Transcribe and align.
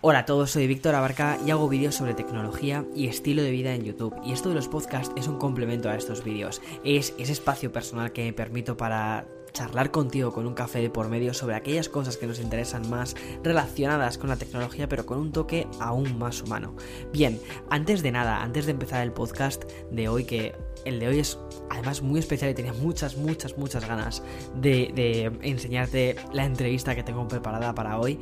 Hola 0.00 0.20
a 0.20 0.26
todos, 0.26 0.52
soy 0.52 0.68
Víctor 0.68 0.94
Abarca 0.94 1.38
y 1.44 1.50
hago 1.50 1.68
vídeos 1.68 1.96
sobre 1.96 2.14
tecnología 2.14 2.84
y 2.94 3.08
estilo 3.08 3.42
de 3.42 3.50
vida 3.50 3.74
en 3.74 3.82
YouTube. 3.82 4.14
Y 4.24 4.30
esto 4.30 4.48
de 4.48 4.54
los 4.54 4.68
podcasts 4.68 5.12
es 5.16 5.26
un 5.26 5.38
complemento 5.38 5.90
a 5.90 5.96
estos 5.96 6.22
vídeos. 6.22 6.62
Es 6.84 7.14
ese 7.18 7.32
espacio 7.32 7.72
personal 7.72 8.12
que 8.12 8.22
me 8.22 8.32
permito 8.32 8.76
para 8.76 9.26
charlar 9.52 9.90
contigo 9.90 10.32
con 10.32 10.46
un 10.46 10.54
café 10.54 10.80
de 10.80 10.88
por 10.88 11.08
medio 11.08 11.34
sobre 11.34 11.56
aquellas 11.56 11.88
cosas 11.88 12.16
que 12.16 12.28
nos 12.28 12.38
interesan 12.38 12.88
más 12.88 13.16
relacionadas 13.42 14.18
con 14.18 14.28
la 14.28 14.36
tecnología, 14.36 14.88
pero 14.88 15.04
con 15.04 15.18
un 15.18 15.32
toque 15.32 15.66
aún 15.80 16.16
más 16.16 16.42
humano. 16.42 16.76
Bien, 17.12 17.40
antes 17.68 18.00
de 18.02 18.12
nada, 18.12 18.44
antes 18.44 18.66
de 18.66 18.72
empezar 18.72 19.02
el 19.02 19.10
podcast 19.10 19.64
de 19.90 20.08
hoy, 20.08 20.24
que 20.24 20.54
el 20.84 21.00
de 21.00 21.08
hoy 21.08 21.18
es 21.18 21.38
además 21.70 22.02
muy 22.02 22.20
especial 22.20 22.52
y 22.52 22.54
tenía 22.54 22.72
muchas, 22.72 23.16
muchas, 23.16 23.58
muchas 23.58 23.86
ganas 23.86 24.22
de, 24.54 24.92
de 24.94 25.32
enseñarte 25.42 26.14
la 26.32 26.44
entrevista 26.44 26.94
que 26.94 27.02
tengo 27.02 27.26
preparada 27.26 27.74
para 27.74 27.98
hoy. 27.98 28.20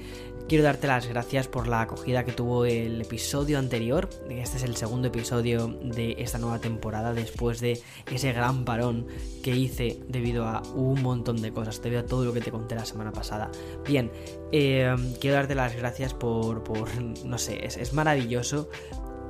Quiero 0.48 0.62
darte 0.62 0.86
las 0.86 1.08
gracias 1.08 1.48
por 1.48 1.66
la 1.66 1.80
acogida 1.80 2.24
que 2.24 2.30
tuvo 2.30 2.66
el 2.66 3.00
episodio 3.00 3.58
anterior. 3.58 4.08
Este 4.30 4.58
es 4.58 4.62
el 4.62 4.76
segundo 4.76 5.08
episodio 5.08 5.66
de 5.66 6.14
esta 6.18 6.38
nueva 6.38 6.60
temporada 6.60 7.12
después 7.12 7.58
de 7.58 7.82
ese 8.08 8.32
gran 8.32 8.64
parón 8.64 9.08
que 9.42 9.56
hice 9.56 9.98
debido 10.06 10.44
a 10.44 10.62
un 10.76 11.02
montón 11.02 11.42
de 11.42 11.52
cosas, 11.52 11.82
debido 11.82 12.02
a 12.02 12.06
todo 12.06 12.24
lo 12.24 12.32
que 12.32 12.40
te 12.40 12.52
conté 12.52 12.76
la 12.76 12.84
semana 12.84 13.10
pasada. 13.10 13.50
Bien, 13.84 14.12
eh, 14.52 14.94
quiero 15.20 15.34
darte 15.34 15.56
las 15.56 15.74
gracias 15.74 16.14
por, 16.14 16.62
por 16.62 16.88
no 17.02 17.38
sé, 17.38 17.66
es, 17.66 17.76
es 17.76 17.92
maravilloso 17.92 18.68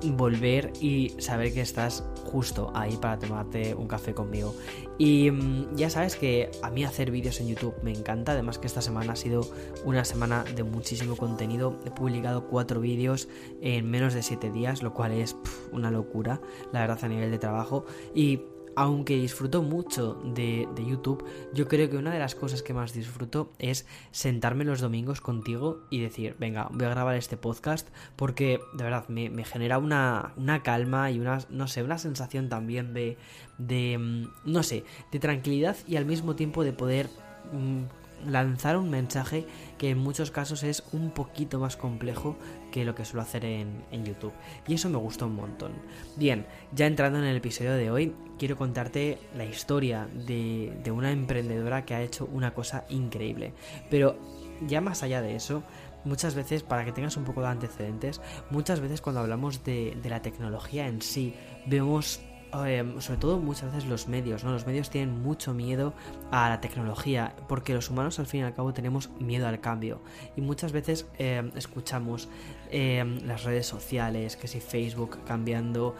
volver 0.05 0.73
y 0.80 1.14
saber 1.18 1.52
que 1.52 1.60
estás 1.60 2.04
justo 2.24 2.70
ahí 2.74 2.96
para 2.96 3.18
tomarte 3.18 3.74
un 3.74 3.87
café 3.87 4.14
conmigo. 4.14 4.54
Y 4.98 5.30
mm, 5.30 5.77
ya 5.77 5.91
sabes 5.91 6.16
que 6.16 6.50
a 6.62 6.70
mí 6.70 6.84
hacer 6.84 7.10
vídeos 7.10 7.41
en 7.41 7.48
YouTube 7.48 7.74
me 7.82 7.92
encanta, 7.92 8.32
además 8.32 8.59
que 8.59 8.66
esta 8.66 8.82
semana 8.82 9.12
ha 9.12 9.16
sido 9.16 9.48
una 9.84 10.04
semana 10.04 10.45
de 10.45 10.62
muchísimo 10.62 11.16
contenido. 11.16 11.78
He 11.84 11.90
publicado 11.90 12.48
cuatro 12.48 12.80
vídeos 12.80 13.28
en 13.60 13.90
menos 13.90 14.14
de 14.14 14.23
siete 14.23 14.51
días, 14.51 14.82
lo 14.82 14.95
cual 14.95 15.12
es 15.12 15.37
una 15.73 15.90
locura, 15.90 16.40
la 16.73 16.80
verdad, 16.80 16.98
a 17.02 17.09
nivel 17.09 17.30
de 17.30 17.38
trabajo. 17.38 17.85
Y 18.15 18.40
aunque 18.77 19.16
disfruto 19.16 19.63
mucho 19.63 20.21
de, 20.23 20.69
de, 20.74 20.87
YouTube, 20.87 21.24
yo 21.55 21.66
creo 21.66 21.88
que 21.88 21.96
una 21.96 22.13
de 22.13 22.19
las 22.19 22.35
cosas 22.35 22.63
que 22.63 22.74
más 22.74 22.93
disfruto 22.93 23.51
es 23.59 23.87
sentarme 24.10 24.65
los 24.65 24.80
domingos 24.82 25.23
contigo 25.23 25.80
y 25.88 26.01
decir, 26.01 26.37
venga, 26.38 26.69
voy 26.71 26.85
a 26.85 26.91
grabar 26.91 27.16
este 27.16 27.38
podcast 27.38 27.88
porque 28.16 28.60
de 28.74 28.85
verdad 28.85 29.09
me, 29.09 29.30
me 29.30 29.45
genera 29.45 29.79
una, 29.79 30.35
una, 30.37 30.63
calma 30.63 31.10
y 31.10 31.19
una, 31.19 31.38
no 31.49 31.69
sé, 31.69 31.82
una 31.82 31.97
sensación 31.97 32.51
también 32.51 32.93
de, 32.93 33.16
de, 33.57 33.97
mm, 33.99 34.29
no 34.45 34.63
sé, 34.63 34.85
de 35.10 35.19
tranquilidad 35.19 35.77
y 35.88 35.97
al 35.97 36.04
mismo 36.04 36.37
tiempo 36.37 36.63
de 36.63 36.74
poder 36.74 37.09
mmm, 37.52 37.85
lanzar 38.24 38.76
un 38.76 38.90
mensaje 38.90 39.46
que 39.78 39.90
en 39.90 39.98
muchos 39.98 40.30
casos 40.30 40.62
es 40.62 40.84
un 40.92 41.10
poquito 41.10 41.59
más 41.59 41.76
complejo 41.76 42.36
que 42.73 42.84
lo 42.84 42.95
que 42.95 43.04
suelo 43.04 43.23
hacer 43.23 43.45
en, 43.45 43.84
en, 43.90 44.04
YouTube. 44.04 44.32
Y 44.66 44.74
eso 44.74 44.88
me 44.88 44.98
gusta 44.98 45.26
un 45.26 45.36
montón. 45.36 45.73
Bien, 46.16 46.46
ya 46.73 46.86
entrando 46.86 47.18
en 47.18 47.24
el 47.24 47.36
episodio 47.36 47.74
de 47.74 47.90
hoy, 47.90 48.14
quiero 48.38 48.56
contarte 48.56 49.18
la 49.36 49.45
historia 49.45 50.08
de, 50.26 50.76
de 50.82 50.90
una 50.90 51.10
emprendedora 51.10 51.84
que 51.84 51.95
ha 51.95 52.02
hecho 52.02 52.28
una 52.32 52.54
cosa 52.54 52.84
increíble. 52.88 53.52
Pero 53.90 54.18
ya 54.66 54.80
más 54.80 55.02
allá 55.02 55.20
de 55.20 55.36
eso, 55.36 55.62
muchas 56.04 56.34
veces, 56.34 56.62
para 56.62 56.84
que 56.84 56.92
tengas 56.92 57.16
un 57.16 57.24
poco 57.24 57.42
de 57.42 57.48
antecedentes, 57.48 58.20
muchas 58.51 58.80
veces 58.80 59.01
cuando 59.01 59.20
hablamos 59.20 59.64
de, 59.64 59.96
de 60.02 60.10
la 60.10 60.23
tecnología 60.23 60.86
en 60.86 61.02
sí, 61.02 61.34
vemos 61.66 62.20
eh, 62.65 62.85
sobre 63.01 63.21
todo 63.21 63.38
muchas 63.38 63.73
veces 63.73 63.88
los 63.88 64.09
medios, 64.09 64.44
¿no? 64.44 64.53
Los 64.53 64.66
medios 64.66 64.88
tienen 64.88 65.22
mucho 65.22 65.53
miedo 65.53 65.93
a 66.31 66.49
la 66.49 66.60
tecnología, 66.60 67.34
porque 67.48 67.75
los 67.75 67.91
humanos 67.91 68.19
al 68.19 68.26
fin 68.26 68.41
y 68.41 68.43
al 68.44 68.54
cabo 68.54 68.72
tenemos 68.72 69.10
miedo 69.21 69.47
al 69.47 69.60
cambio. 69.60 70.00
Y 70.37 70.41
muchas 70.41 70.72
veces 70.72 71.06
eh, 71.19 71.50
escuchamos 71.56 72.28
eh, 72.70 73.04
las 73.25 73.44
redes 73.44 73.66
sociales, 73.66 74.36
que 74.36 74.48
si 74.48 74.60
Facebook 74.60 75.19
cambiando 75.26 75.94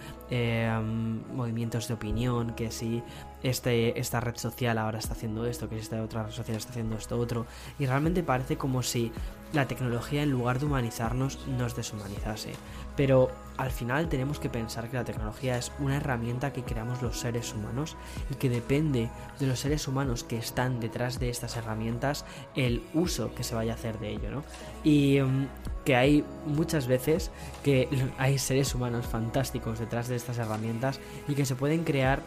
movimientos 1.33 1.87
de 1.87 1.95
opinión, 1.95 2.55
que 2.55 2.73
si 2.73 3.03
este, 3.43 3.99
esta 4.01 4.21
red 4.21 4.37
social 4.37 4.79
ahora 4.79 4.99
está 4.99 5.13
haciendo 5.13 5.47
esto, 5.47 5.69
que 5.69 5.77
si 5.77 5.83
esta 5.83 6.03
otra 6.03 6.25
red 6.25 6.33
social 6.33 6.57
está 6.57 6.71
haciendo 6.71 6.97
esto 6.97 7.19
otro. 7.19 7.47
Y 7.79 7.87
realmente 7.87 8.23
parece 8.23 8.57
como 8.57 8.83
si 8.83 9.13
la 9.53 9.69
tecnología 9.69 10.23
en 10.23 10.31
lugar 10.31 10.59
de 10.59 10.67
humanizarnos 10.67 11.47
nos 11.47 11.77
deshumanizase. 11.77 12.53
Pero 12.97 13.31
al 13.57 13.71
final 13.71 14.09
tenemos 14.09 14.41
que 14.41 14.51
pensar 14.51 14.91
que 14.91 14.97
la 14.97 15.05
tecnología 15.05 15.57
es 15.59 15.71
una 15.79 15.97
herramienta 15.97 16.53
que 16.53 16.63
creamos 16.63 17.03
los 17.03 17.21
seres 17.21 17.55
humanos 17.55 17.97
y 18.31 18.35
que 18.35 18.51
depende 18.51 19.11
de 19.39 19.47
los 19.47 19.61
seres 19.61 19.87
humanos 19.87 20.25
que 20.25 20.39
están 20.39 20.81
detrás 20.81 21.19
de 21.19 21.31
estas 21.31 21.57
herramientas 21.57 22.25
el 22.55 22.83
uso 22.95 23.35
que 23.35 23.45
se 23.45 23.55
vaya 23.55 23.73
a 23.73 23.77
hacer 23.77 23.99
de 23.99 24.11
ello, 24.11 24.31
¿no? 24.31 24.45
Y 24.83 25.21
um, 25.21 25.47
que 25.85 25.95
hay 25.95 26.25
muchas 26.57 26.87
veces 26.87 27.31
que 27.63 27.89
hay 28.19 28.39
seres 28.39 28.75
humanos 28.75 29.07
fantásticos 29.07 29.79
detrás 29.79 30.09
de 30.09 30.17
estas 30.17 30.39
herramientas 30.39 30.99
y 31.29 31.35
que 31.35 31.47
se 31.47 31.55
pueden 31.55 31.85
crear 31.85 32.23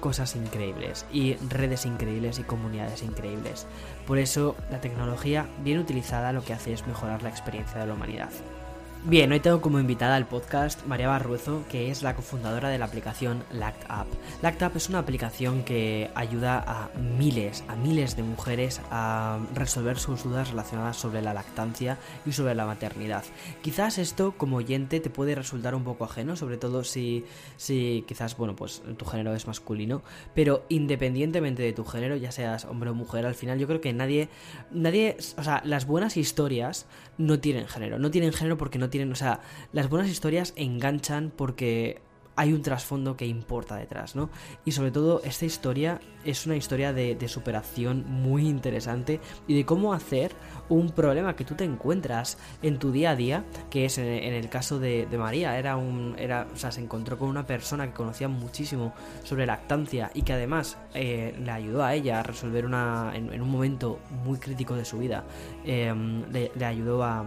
cosas 0.00 0.36
increíbles 0.36 1.06
y 1.12 1.34
redes 1.48 1.84
increíbles 1.84 2.38
y 2.38 2.44
comunidades 2.44 3.02
increíbles. 3.02 3.66
Por 4.06 4.18
eso 4.18 4.54
la 4.70 4.80
tecnología 4.80 5.48
bien 5.64 5.78
utilizada 5.78 6.32
lo 6.32 6.44
que 6.44 6.52
hace 6.52 6.72
es 6.72 6.86
mejorar 6.86 7.22
la 7.22 7.30
experiencia 7.30 7.80
de 7.80 7.86
la 7.86 7.94
humanidad. 7.94 8.30
Bien, 9.04 9.30
hoy 9.30 9.38
tengo 9.38 9.60
como 9.60 9.78
invitada 9.78 10.16
al 10.16 10.26
podcast 10.26 10.84
María 10.84 11.08
Barruezo, 11.08 11.64
que 11.70 11.88
es 11.90 12.02
la 12.02 12.16
cofundadora 12.16 12.68
de 12.68 12.78
la 12.78 12.86
aplicación 12.86 13.44
LactApp. 13.52 14.08
LactApp 14.42 14.76
es 14.76 14.88
una 14.88 14.98
aplicación 14.98 15.62
que 15.62 16.10
ayuda 16.16 16.62
a 16.66 16.90
miles, 16.98 17.64
a 17.68 17.76
miles 17.76 18.16
de 18.16 18.24
mujeres 18.24 18.80
a 18.90 19.38
resolver 19.54 19.98
sus 19.98 20.24
dudas 20.24 20.50
relacionadas 20.50 20.96
sobre 20.96 21.22
la 21.22 21.32
lactancia 21.32 21.96
y 22.26 22.32
sobre 22.32 22.56
la 22.56 22.66
maternidad. 22.66 23.24
Quizás 23.62 23.98
esto 23.98 24.34
como 24.36 24.56
oyente 24.56 24.98
te 24.98 25.10
puede 25.10 25.36
resultar 25.36 25.76
un 25.76 25.84
poco 25.84 26.04
ajeno, 26.04 26.34
sobre 26.34 26.58
todo 26.58 26.82
si, 26.82 27.24
si 27.56 28.04
quizás, 28.06 28.36
bueno, 28.36 28.56
pues 28.56 28.82
tu 28.96 29.04
género 29.06 29.32
es 29.34 29.46
masculino, 29.46 30.02
pero 30.34 30.66
independientemente 30.68 31.62
de 31.62 31.72
tu 31.72 31.84
género, 31.84 32.16
ya 32.16 32.32
seas 32.32 32.64
hombre 32.64 32.90
o 32.90 32.94
mujer, 32.94 33.24
al 33.26 33.36
final 33.36 33.60
yo 33.60 33.68
creo 33.68 33.80
que 33.80 33.92
nadie, 33.92 34.28
nadie, 34.72 35.16
o 35.38 35.44
sea, 35.44 35.62
las 35.64 35.86
buenas 35.86 36.16
historias 36.16 36.86
no 37.16 37.38
tienen 37.38 37.68
género, 37.68 37.98
no 37.98 38.10
tienen 38.10 38.32
género 38.32 38.58
porque 38.58 38.78
no 38.78 38.87
tienen, 38.90 39.12
o 39.12 39.16
sea, 39.16 39.40
las 39.72 39.88
buenas 39.88 40.08
historias 40.08 40.52
enganchan 40.56 41.32
porque 41.34 42.00
hay 42.36 42.52
un 42.52 42.62
trasfondo 42.62 43.16
que 43.16 43.26
importa 43.26 43.76
detrás, 43.76 44.14
¿no? 44.14 44.30
Y 44.64 44.72
sobre 44.72 44.92
todo 44.92 45.20
esta 45.24 45.44
historia 45.44 46.00
es 46.28 46.44
una 46.44 46.56
historia 46.56 46.92
de, 46.92 47.16
superación 47.28 48.04
muy 48.06 48.46
interesante 48.46 49.20
y 49.46 49.56
de 49.56 49.64
cómo 49.64 49.94
hacer 49.94 50.32
un 50.68 50.90
problema 50.90 51.34
que 51.34 51.44
tú 51.44 51.54
te 51.54 51.64
encuentras 51.64 52.36
en 52.62 52.78
tu 52.78 52.92
día 52.92 53.10
a 53.10 53.16
día, 53.16 53.44
que 53.70 53.86
es 53.86 53.96
en, 53.96 54.06
el 54.06 54.50
caso 54.50 54.78
de, 54.78 55.06
María, 55.18 55.58
era 55.58 55.76
un, 55.76 56.14
era, 56.18 56.46
o 56.52 56.56
sea, 56.56 56.70
se 56.70 56.82
encontró 56.82 57.18
con 57.18 57.28
una 57.30 57.46
persona 57.46 57.86
que 57.86 57.94
conocía 57.94 58.28
muchísimo 58.28 58.92
sobre 59.24 59.46
lactancia 59.46 60.10
y 60.12 60.22
que 60.22 60.34
además 60.34 60.76
eh, 60.94 61.34
le 61.42 61.50
ayudó 61.50 61.82
a 61.82 61.94
ella 61.94 62.20
a 62.20 62.22
resolver 62.22 62.66
una, 62.66 63.12
en, 63.14 63.40
un 63.40 63.50
momento 63.50 63.98
muy 64.24 64.38
crítico 64.38 64.74
de 64.74 64.84
su 64.84 64.98
vida, 64.98 65.24
le, 65.64 66.52
le, 66.54 66.64
ayudó 66.64 67.04
a, 67.04 67.20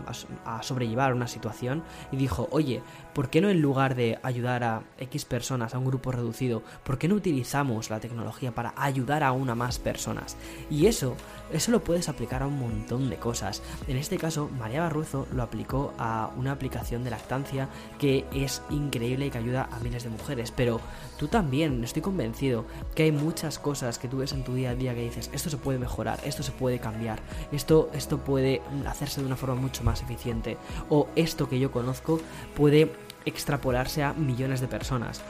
a, 0.45 0.57
a 0.57 0.63
sobrellevar 0.63 1.13
una 1.13 1.27
situación 1.27 1.83
y 2.11 2.17
dijo, 2.17 2.47
oye, 2.51 2.81
¿por 3.15 3.29
qué 3.29 3.41
no 3.41 3.49
en 3.49 3.61
lugar 3.61 3.95
de 3.95 4.19
ayudar 4.21 4.63
a 4.63 4.83
X 4.99 5.25
personas, 5.25 5.73
a 5.73 5.79
un 5.79 5.85
grupo 5.85 6.11
reducido, 6.11 6.61
¿por 6.83 6.99
qué 6.99 7.07
no 7.07 7.15
utilizamos 7.15 7.89
la 7.89 7.99
tecnología 7.99 8.53
para 8.53 8.73
ayudar 8.77 8.90
a 9.21 9.31
una 9.31 9.55
más 9.55 9.79
personas? 9.79 10.37
Y 10.69 10.87
eso, 10.87 11.15
eso 11.51 11.71
lo 11.71 11.83
puedes 11.83 12.09
aplicar 12.09 12.43
a 12.43 12.47
un 12.47 12.59
montón 12.59 13.09
de 13.09 13.17
cosas. 13.17 13.61
En 13.87 13.97
este 13.97 14.17
caso, 14.17 14.49
María 14.57 14.81
Barruzo 14.81 15.27
lo 15.33 15.43
aplicó 15.43 15.93
a 15.97 16.31
una 16.37 16.51
aplicación 16.51 17.03
de 17.03 17.09
lactancia 17.09 17.69
que 17.99 18.25
es 18.33 18.61
increíble 18.69 19.27
y 19.27 19.29
que 19.29 19.37
ayuda 19.37 19.69
a 19.71 19.79
miles 19.79 20.03
de 20.03 20.09
mujeres. 20.09 20.51
Pero 20.51 20.79
tú 21.17 21.27
también, 21.27 21.83
estoy 21.83 22.01
convencido 22.01 22.65
que 22.95 23.03
hay 23.03 23.11
muchas 23.11 23.59
cosas 23.59 23.99
que 23.99 24.07
tú 24.07 24.17
ves 24.17 24.33
en 24.33 24.43
tu 24.43 24.53
día 24.53 24.71
a 24.71 24.75
día 24.75 24.93
que 24.93 25.03
dices, 25.03 25.29
esto 25.33 25.49
se 25.49 25.57
puede 25.57 25.79
mejorar, 25.79 26.19
esto 26.23 26.43
se 26.43 26.51
puede 26.51 26.79
cambiar, 26.79 27.19
esto, 27.51 27.89
esto 27.93 28.19
puede 28.19 28.61
hacerse 28.87 29.21
de 29.21 29.27
una 29.27 29.35
forma 29.35 29.55
mucho 29.55 29.83
más 29.83 30.01
eficiente. 30.01 30.57
O 30.89 31.07
esto 31.15 31.49
que 31.49 31.59
yo 31.59 31.71
conozco 31.71 32.19
puede 32.55 32.91
extrapolarse 33.25 34.03
a 34.03 34.13
millones 34.13 34.61
de 34.61 34.67
personas. 34.67 35.21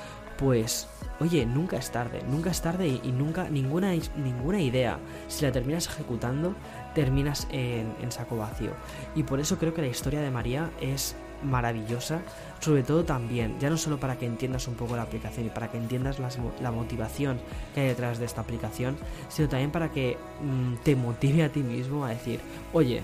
Pues, 0.42 0.88
oye, 1.20 1.46
nunca 1.46 1.78
es 1.78 1.92
tarde, 1.92 2.24
nunca 2.28 2.50
es 2.50 2.62
tarde 2.64 2.88
y, 2.88 3.12
nunca, 3.12 3.48
ninguna, 3.48 3.92
ninguna 4.18 4.60
idea, 4.60 4.98
si 5.28 5.46
la 5.46 5.52
terminas 5.52 5.86
ejecutando, 5.88 6.56
terminas 6.96 7.48
en, 7.52 8.12
saco 8.12 8.38
vacío. 8.38 8.72
Y 9.16 9.22
por 9.22 9.40
eso 9.40 9.60
creo 9.60 9.76
que 9.76 9.84
la 9.84 9.88
historia 9.88 10.20
de 10.20 10.32
María 10.32 10.72
es 10.82 11.16
maravillosa, 11.44 12.22
sobre 12.60 12.82
todo 12.82 13.04
también, 13.04 13.60
ya 13.60 13.70
no 13.70 13.78
solo 13.78 14.00
para 14.00 14.18
que 14.18 14.26
entiendas 14.26 14.68
un 14.68 14.74
poco 14.74 14.96
la 14.96 15.04
aplicación 15.04 15.46
y 15.46 15.50
para 15.50 15.70
que 15.70 15.78
entiendas 15.78 16.18
la 16.20 16.72
motivación 16.72 17.40
que 17.76 17.82
hay 17.82 17.88
detrás 17.90 18.18
de 18.18 18.26
esta 18.26 18.42
aplicación, 18.42 18.98
sino 19.30 19.48
también 19.48 19.72
para 19.72 19.92
que 19.92 20.18
mmm, 20.42 20.78
te 20.84 20.96
motive 20.96 21.44
a 21.44 21.50
ti 21.50 21.62
mismo 21.62 22.04
a 22.04 22.10
decir, 22.10 22.40
oye, 22.74 23.04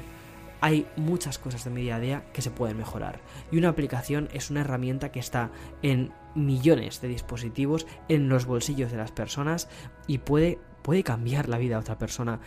hay 0.61 0.87
muchas 0.95 1.37
cosas 1.37 1.63
de 1.63 1.69
mi 1.69 1.81
día 1.81 1.97
a 1.97 1.99
día 1.99 2.23
que 2.33 2.41
se 2.41 2.51
pueden 2.51 2.77
mejorar. 2.77 3.19
Y 3.51 3.57
una 3.57 3.69
aplicación 3.69 4.29
es 4.33 4.49
una 4.49 4.61
herramienta 4.61 5.11
que 5.11 5.19
está 5.19 5.51
en 5.81 6.11
millones 6.35 7.01
de 7.01 7.07
dispositivos, 7.07 7.87
en 8.09 8.29
los 8.29 8.45
bolsillos 8.45 8.91
de 8.91 8.97
las 8.97 9.11
personas 9.11 9.69
y 10.07 10.19
puede, 10.19 10.59
puede 10.81 11.03
cambiar 11.03 11.49
la 11.49 11.57
vida 11.57 11.77
a 11.77 11.79
otra 11.79 11.97
persona 11.97 12.39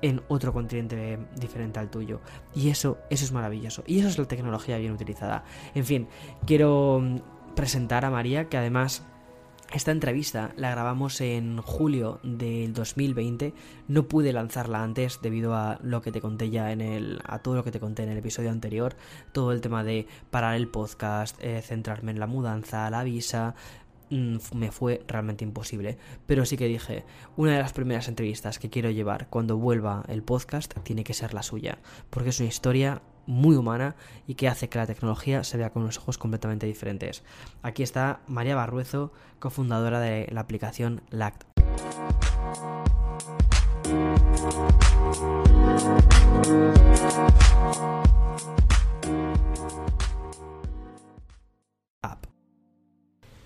en 0.00 0.20
otro 0.28 0.52
continente 0.52 1.18
diferente 1.36 1.78
al 1.78 1.90
tuyo. 1.90 2.20
Y 2.54 2.70
eso, 2.70 2.98
eso 3.08 3.24
es 3.24 3.32
maravilloso. 3.32 3.84
Y 3.86 4.00
eso 4.00 4.08
es 4.08 4.18
la 4.18 4.26
tecnología 4.26 4.76
bien 4.78 4.92
utilizada. 4.92 5.44
En 5.74 5.84
fin, 5.84 6.08
quiero 6.44 7.00
mm, 7.00 7.54
presentar 7.54 8.04
a 8.04 8.10
María, 8.10 8.48
que 8.48 8.56
además 8.56 9.04
esta 9.72 9.90
entrevista 9.90 10.52
la 10.56 10.70
grabamos 10.70 11.20
en 11.20 11.58
julio 11.58 12.20
del 12.22 12.72
2020. 12.74 13.54
No 13.88 14.06
pude 14.06 14.32
lanzarla 14.32 14.82
antes 14.82 15.20
debido 15.22 15.54
a 15.54 15.78
lo 15.82 16.02
que 16.02 16.12
te 16.12 16.20
conté 16.20 16.50
ya 16.50 16.72
en 16.72 16.80
el. 16.80 17.20
a 17.24 17.38
todo 17.38 17.54
lo 17.54 17.64
que 17.64 17.72
te 17.72 17.80
conté 17.80 18.02
en 18.02 18.10
el 18.10 18.18
episodio 18.18 18.50
anterior. 18.50 18.96
Todo 19.32 19.52
el 19.52 19.60
tema 19.60 19.82
de 19.82 20.06
parar 20.30 20.56
el 20.56 20.68
podcast, 20.68 21.42
eh, 21.42 21.62
centrarme 21.62 22.10
en 22.10 22.20
la 22.20 22.26
mudanza, 22.26 22.90
la 22.90 23.02
visa. 23.02 23.54
Mm, 24.10 24.36
me 24.54 24.70
fue 24.70 25.02
realmente 25.08 25.42
imposible. 25.42 25.96
Pero 26.26 26.44
sí 26.44 26.58
que 26.58 26.66
dije, 26.66 27.04
una 27.36 27.52
de 27.52 27.60
las 27.60 27.72
primeras 27.72 28.08
entrevistas 28.08 28.58
que 28.58 28.68
quiero 28.68 28.90
llevar 28.90 29.28
cuando 29.30 29.56
vuelva 29.56 30.04
el 30.08 30.22
podcast 30.22 30.74
tiene 30.82 31.02
que 31.02 31.14
ser 31.14 31.32
la 31.32 31.42
suya. 31.42 31.78
Porque 32.10 32.28
es 32.28 32.40
una 32.40 32.50
historia 32.50 33.00
muy 33.26 33.56
humana 33.56 33.94
y 34.26 34.34
que 34.34 34.48
hace 34.48 34.68
que 34.68 34.78
la 34.78 34.86
tecnología 34.86 35.44
se 35.44 35.56
vea 35.58 35.70
con 35.70 35.82
unos 35.82 35.98
ojos 35.98 36.18
completamente 36.18 36.66
diferentes. 36.66 37.22
Aquí 37.62 37.82
está 37.82 38.20
María 38.26 38.56
Barruezo, 38.56 39.12
cofundadora 39.38 40.00
de 40.00 40.28
la 40.30 40.40
aplicación 40.40 41.02
LACT. 41.10 41.44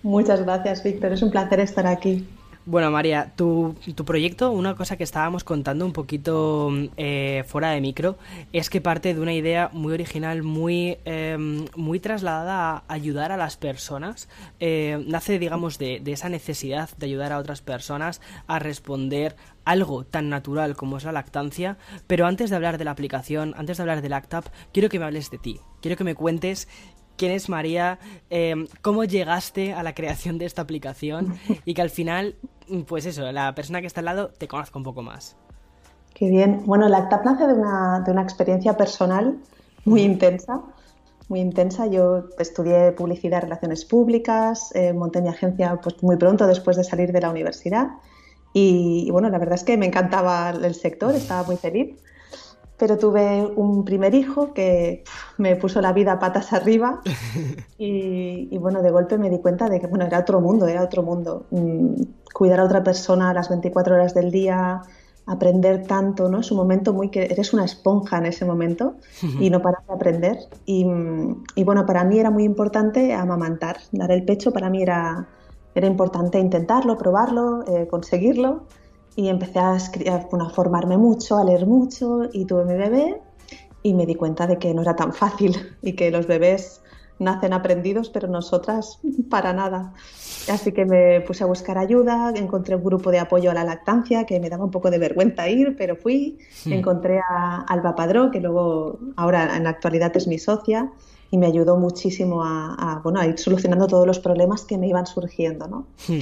Muchas 0.03 0.41
gracias, 0.43 0.83
Víctor. 0.83 1.11
Es 1.11 1.21
un 1.21 1.31
placer 1.31 1.59
estar 1.59 1.85
aquí. 1.85 2.25
Bueno, 2.69 2.91
María, 2.91 3.31
tu, 3.37 3.77
proyecto, 4.05 4.51
una 4.51 4.75
cosa 4.75 4.97
que 4.97 5.05
estábamos 5.05 5.45
contando 5.45 5.85
un 5.85 5.93
poquito 5.93 6.69
eh, 6.97 7.45
fuera 7.47 7.69
de 7.69 7.79
micro, 7.79 8.17
es 8.51 8.69
que 8.69 8.81
parte 8.81 9.13
de 9.13 9.21
una 9.21 9.31
idea 9.31 9.69
muy 9.71 9.93
original, 9.93 10.43
muy, 10.43 10.97
em, 11.05 11.63
muy 11.77 12.01
trasladada 12.01 12.83
a 12.85 12.93
ayudar 12.93 13.31
a 13.31 13.37
las 13.37 13.55
personas. 13.55 14.27
Eh, 14.59 15.01
nace, 15.07 15.39
digamos, 15.39 15.77
de, 15.77 16.01
de, 16.01 16.11
esa 16.11 16.27
necesidad 16.27 16.89
de 16.97 17.05
ayudar 17.05 17.31
a 17.31 17.37
otras 17.37 17.61
personas 17.61 18.19
a 18.47 18.59
responder 18.59 19.37
algo 19.63 20.03
tan 20.03 20.27
natural 20.27 20.75
como 20.75 20.97
es 20.97 21.05
la 21.05 21.13
lactancia. 21.13 21.77
Pero 22.05 22.25
antes 22.25 22.49
de 22.49 22.57
hablar 22.57 22.77
de 22.77 22.83
la 22.83 22.91
aplicación, 22.91 23.53
antes 23.55 23.77
de 23.77 23.83
hablar 23.83 24.01
del 24.01 24.11
ActUp, 24.11 24.45
quiero 24.73 24.89
que 24.89 24.99
me 24.99 25.05
hables 25.05 25.31
de 25.31 25.37
ti. 25.37 25.61
Quiero 25.81 25.95
que 25.95 26.03
me 26.03 26.15
cuentes 26.15 26.67
quién 27.17 27.31
es 27.31 27.49
María, 27.49 27.99
em, 28.29 28.67
cómo 28.81 29.03
llegaste 29.03 29.73
a 29.73 29.83
la 29.83 29.93
creación 29.93 30.37
de 30.37 30.45
esta 30.45 30.61
aplicación 30.61 31.37
y 31.65 31.73
que 31.73 31.81
al 31.81 31.89
final, 31.89 32.35
pues 32.87 33.05
eso, 33.05 33.29
la 33.31 33.53
persona 33.55 33.81
que 33.81 33.87
está 33.87 34.01
al 34.01 34.05
lado 34.05 34.29
te 34.29 34.47
conozca 34.47 34.77
un 34.77 34.83
poco 34.83 35.01
más. 35.01 35.35
Qué 36.13 36.29
bien. 36.29 36.63
Bueno, 36.65 36.87
la 36.87 36.97
ACTAP 36.99 37.25
nace 37.25 37.47
de 37.47 37.53
una, 37.53 37.99
de 38.05 38.11
una 38.11 38.21
experiencia 38.23 38.75
personal 38.75 39.37
muy 39.85 40.01
intensa. 40.01 40.61
Muy 41.29 41.41
intensa. 41.41 41.87
Yo 41.87 42.23
estudié 42.39 42.93
publicidad 42.93 43.39
y 43.39 43.41
relaciones 43.41 43.83
públicas, 43.85 44.71
eh, 44.73 44.93
monté 44.93 45.21
mi 45.21 45.29
agencia 45.29 45.79
pues, 45.81 46.01
muy 46.01 46.15
pronto 46.15 46.47
después 46.47 46.77
de 46.77 46.83
salir 46.83 47.11
de 47.11 47.21
la 47.21 47.29
universidad. 47.29 47.87
Y, 48.53 49.03
y, 49.07 49.11
bueno, 49.11 49.29
la 49.29 49.37
verdad 49.37 49.55
es 49.55 49.63
que 49.63 49.77
me 49.77 49.85
encantaba 49.85 50.49
el 50.49 50.73
sector, 50.73 51.13
estaba 51.13 51.43
muy 51.43 51.57
feliz 51.57 51.95
pero 52.77 52.97
tuve 52.97 53.45
un 53.55 53.83
primer 53.83 54.13
hijo 54.13 54.53
que 54.53 55.03
me 55.37 55.55
puso 55.55 55.81
la 55.81 55.93
vida 55.93 56.19
patas 56.19 56.53
arriba 56.53 57.01
y, 57.77 58.55
bueno, 58.57 58.81
de 58.81 58.91
golpe 58.91 59.17
me 59.17 59.29
di 59.29 59.39
cuenta 59.39 59.67
de 59.67 59.79
que, 59.79 59.87
bueno, 59.87 60.05
era 60.05 60.19
otro 60.19 60.41
mundo, 60.41 60.67
era 60.67 60.83
otro 60.83 61.03
mundo. 61.03 61.47
Mm, 61.51 62.03
cuidar 62.33 62.59
a 62.59 62.65
otra 62.65 62.83
persona 62.83 63.33
las 63.33 63.49
24 63.49 63.95
horas 63.95 64.13
del 64.13 64.31
día, 64.31 64.83
aprender 65.25 65.87
tanto, 65.87 66.29
¿no? 66.29 66.39
Es 66.39 66.51
un 66.51 66.57
momento 66.57 66.93
muy 66.93 67.09
que 67.09 67.25
eres 67.25 67.51
una 67.51 67.65
esponja 67.65 68.19
en 68.19 68.27
ese 68.27 68.45
momento 68.45 68.95
y 69.39 69.49
no 69.49 69.61
paras 69.61 69.85
de 69.87 69.93
aprender. 69.93 70.37
Y, 70.65 70.85
y, 71.55 71.63
bueno, 71.63 71.85
para 71.85 72.03
mí 72.03 72.19
era 72.19 72.29
muy 72.29 72.43
importante 72.43 73.13
amamantar, 73.13 73.77
dar 73.91 74.11
el 74.11 74.23
pecho, 74.23 74.51
para 74.51 74.69
mí 74.69 74.83
era, 74.83 75.27
era 75.73 75.87
importante 75.87 76.39
intentarlo, 76.39 76.95
probarlo, 76.97 77.65
eh, 77.67 77.87
conseguirlo 77.87 78.67
y 79.17 79.29
empecé 79.29 79.57
a, 79.57 79.73
a, 79.73 80.49
formarme 80.51 80.95
mucho, 80.95 81.37
a 81.37 81.43
leer 81.43 81.65
mucho 81.65 82.29
y 82.31 82.45
tuve 82.45 82.65
mi 82.65 82.75
bebé 82.75 83.19
y 83.81 83.95
me 83.95 84.05
di 84.05 84.13
cuenta 84.13 84.45
de 84.45 84.59
que 84.59 84.73
no 84.75 84.83
era 84.83 84.95
tan 84.95 85.11
fácil 85.11 85.55
y 85.81 85.93
que 85.93 86.11
los 86.11 86.27
bebés 86.27 86.81
nacen 87.17 87.51
aprendidos, 87.51 88.11
pero 88.11 88.27
nosotras 88.27 88.99
para 89.29 89.53
nada. 89.53 89.91
Así 90.51 90.71
que 90.71 90.85
me 90.85 91.21
puse 91.21 91.43
a 91.43 91.47
buscar 91.47 91.79
ayuda, 91.79 92.31
encontré 92.35 92.75
un 92.75 92.83
grupo 92.83 93.09
de 93.09 93.17
apoyo 93.17 93.49
a 93.49 93.55
la 93.55 93.63
lactancia 93.63 94.23
que 94.27 94.39
me 94.39 94.51
daba 94.51 94.63
un 94.63 94.71
poco 94.71 94.91
de 94.91 94.99
vergüenza 94.99 95.49
ir, 95.49 95.75
pero 95.75 95.95
fui. 95.95 96.37
Hmm. 96.63 96.73
Encontré 96.73 97.19
a 97.19 97.65
Alba 97.67 97.95
Padró, 97.95 98.29
que 98.29 98.39
luego 98.39 98.99
ahora 99.15 99.57
en 99.57 99.63
la 99.63 99.71
actualidad 99.71 100.15
es 100.15 100.27
mi 100.27 100.37
socia, 100.37 100.91
y 101.31 101.39
me 101.39 101.47
ayudó 101.47 101.75
muchísimo 101.75 102.43
a, 102.43 103.01
bueno, 103.03 103.19
a 103.19 103.25
ir 103.25 103.39
solucionando 103.39 103.87
todos 103.87 104.05
los 104.05 104.19
problemas 104.19 104.63
que 104.63 104.77
me 104.77 104.87
iban 104.87 105.07
surgiendo. 105.07 105.67
¿no? 105.67 105.87
Hmm. 106.07 106.21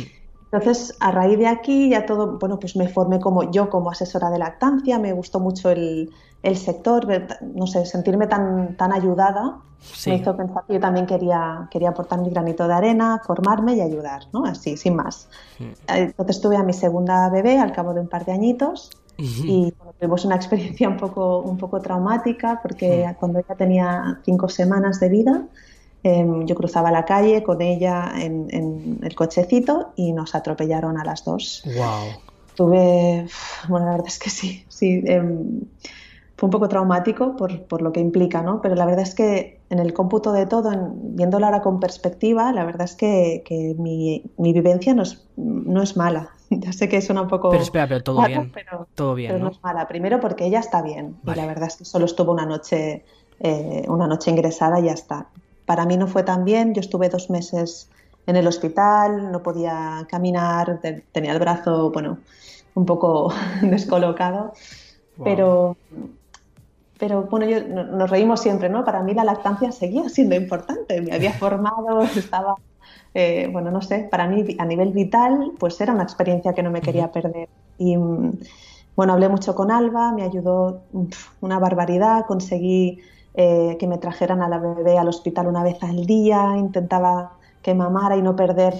Entonces, 0.57 0.96
a 1.00 1.12
raíz 1.12 1.38
de 1.38 1.48
aquí 1.48 1.90
ya 1.90 2.06
todo, 2.06 2.38
bueno, 2.40 2.60
pues 2.60 2.75
me 2.75 2.88
formé 2.88 3.19
como 3.19 3.52
yo 3.52 3.69
como 3.69 3.92
asesora 3.92 4.30
de 4.30 4.40
lactancia, 4.40 5.00
me 5.00 5.13
gustó 5.13 5.40
mucho 5.40 5.69
el, 5.69 6.12
sector, 6.56 7.07
no 7.42 7.68
sé, 7.68 7.86
sentirme 7.86 8.28
tan, 8.28 8.78
tan 8.78 8.94
ayudada, 8.94 9.60
me 10.07 10.16
hizo 10.16 10.36
pensar 10.36 10.63
que 10.66 10.74
yo 10.75 10.80
también 10.80 11.06
quería, 11.06 11.68
quería 11.72 11.90
aportar 11.90 12.19
mi 12.22 12.30
granito 12.30 12.68
de 12.68 12.74
arena, 12.74 13.22
formarme 13.25 13.75
y 13.75 13.81
ayudar, 13.81 14.24
¿no? 14.31 14.46
Así, 14.46 14.78
sin 14.78 14.96
más. 14.96 15.28
Entonces 15.88 16.42
tuve 16.42 16.57
a 16.57 16.63
mi 16.63 16.74
segunda 16.74 17.30
bebé 17.30 17.60
al 17.60 17.72
cabo 17.72 17.94
de 17.94 18.02
un 18.02 18.07
par 18.07 18.25
de 18.25 18.31
añitos 18.31 18.92
y 19.18 19.74
tuvimos 20.00 20.25
una 20.25 20.36
experiencia 20.36 20.90
un 20.90 20.98
poco, 20.98 21.40
un 21.40 21.57
poco 21.57 21.80
traumática 21.81 22.60
porque 22.62 23.16
cuando 23.19 23.40
ella 23.40 23.56
tenía 23.56 24.19
cinco 24.24 24.50
semanas 24.50 25.00
de 25.00 25.10
vida, 25.10 25.44
Em, 26.07 26.46
yo 26.46 26.54
cruzaba 26.54 26.92
la 26.92 27.04
calle 27.04 27.42
con 27.42 27.63
ella 27.63 28.12
en, 28.16 29.00
el 29.02 29.16
cochecito 29.16 29.94
y 29.96 30.13
nos 30.13 30.36
atropellaron 30.36 31.00
a 31.00 31.04
las 31.04 31.25
dos. 31.25 31.63
Wow. 31.66 32.22
Tuve, 32.54 33.25
bueno, 33.68 33.88
la 33.88 33.94
verdad 33.94 34.07
es 34.10 34.19
que 34.19 34.30
sí, 34.30 34.63
sí. 34.68 35.02
Em, 35.04 35.62
fue 36.38 36.46
un 36.46 36.52
poco 36.52 36.69
traumático 36.69 37.36
por, 37.36 37.81
lo 37.81 37.92
que 37.92 38.02
implica, 38.02 38.44
¿no? 38.44 38.62
Pero 38.62 38.75
la 38.75 38.86
verdad 38.86 39.02
es 39.02 39.16
que 39.16 39.62
en 39.72 39.80
el 39.80 39.94
cómputo 39.94 40.31
de 40.31 40.46
todo, 40.46 40.72
en, 40.72 41.16
viéndolo 41.16 41.48
ahora 41.48 41.63
con 41.63 41.80
perspectiva, 41.80 42.52
la 42.52 42.66
verdad 42.66 42.84
es 42.84 42.96
que, 42.96 43.75
mi, 43.80 44.22
vivencia 44.38 44.94
no 44.94 45.02
es, 45.02 45.28
no 45.36 45.81
es 45.81 45.98
mala. 45.98 46.30
Ya 46.52 46.72
sé 46.72 46.88
que 46.88 47.02
suena 47.02 47.24
un 47.24 47.28
poco... 47.28 47.50
Pero 47.50 47.63
espera, 47.63 47.88
pero 47.88 48.04
todo 48.04 48.24
bien. 48.28 48.52
Pero, 48.54 48.88
todo 48.94 49.16
bien, 49.16 49.40
¿no? 49.40 49.50
es 49.50 49.63
mala. 49.63 49.88
Primero 49.88 50.19
porque 50.19 50.46
ella 50.46 50.60
está 50.60 50.84
bien. 50.84 51.18
Y 51.25 51.34
la 51.34 51.48
verdad 51.48 51.68
es 51.69 51.78
que 51.78 51.86
solo 51.86 52.06
estuvo 52.06 52.31
una 52.31 52.46
noche, 52.46 53.04
eh, 53.40 53.84
una 53.88 54.06
noche 54.06 54.30
ingresada 54.30 54.80
y 54.80 54.84
ya 54.84 54.92
está. 54.92 55.30
Para 55.66 55.86
mí 55.86 55.98
no 55.98 56.08
fue 56.08 56.24
tan 56.24 56.46
bien, 56.46 56.74
yo 56.74 56.81
estuve 56.81 57.10
dos 57.10 57.30
meses 57.30 57.90
en 58.28 58.36
el 58.36 58.48
hospital, 58.48 59.31
no 59.31 59.44
podía 59.44 60.06
caminar, 60.10 60.80
tenía 61.12 61.34
el 61.34 61.40
brazo, 61.40 61.92
bueno, 61.92 62.19
un 62.74 62.86
poco 62.86 63.34
descolocado, 63.62 64.54
pero, 65.24 65.78
pero 67.00 67.24
bueno, 67.24 67.45
yo, 67.45 67.62
nos 67.68 68.10
reímos 68.10 68.42
siempre, 68.42 68.69
¿no? 68.69 68.84
Para 68.84 69.02
mí 69.02 69.14
la 69.14 69.24
lactancia 69.24 69.72
seguía 69.72 70.10
siendo 70.10 70.36
importante, 70.36 71.02
me 71.02 71.14
había 71.14 71.34
formado, 71.40 72.02
estaba, 72.02 72.56
eh, 73.14 73.50
bueno, 73.52 73.72
no 73.72 73.81
sé, 73.81 74.07
para 74.10 74.28
mí 74.28 74.56
a 74.57 74.66
nivel 74.66 74.92
vital, 74.92 75.52
pues 75.57 75.80
era 75.81 75.94
una 75.94 76.04
experiencia 76.04 76.54
que 76.54 76.64
no 76.64 76.72
me 76.72 76.81
quería 76.81 77.12
perder. 77.12 77.50
Y 77.78 77.95
bueno, 78.95 79.14
hablé 79.14 79.30
mucho 79.30 79.56
con 79.56 79.72
Alba, 79.72 80.12
me 80.12 80.24
ayudó 80.24 80.81
una 81.42 81.60
barbaridad, 81.60 82.26
conseguí 82.26 83.02
eh, 83.37 83.75
que 83.80 83.87
me 83.87 83.97
trajeran 83.97 84.42
a 84.42 84.47
la 84.47 84.59
bebé 84.59 84.97
al 84.97 85.07
hospital 85.09 85.47
una 85.47 85.63
vez 85.63 85.81
al 85.83 86.06
día, 86.06 86.56
intentaba 86.57 87.33
que 87.61 87.73
mamara 87.73 88.15
y 88.15 88.21
no 88.21 88.35
perder 88.35 88.73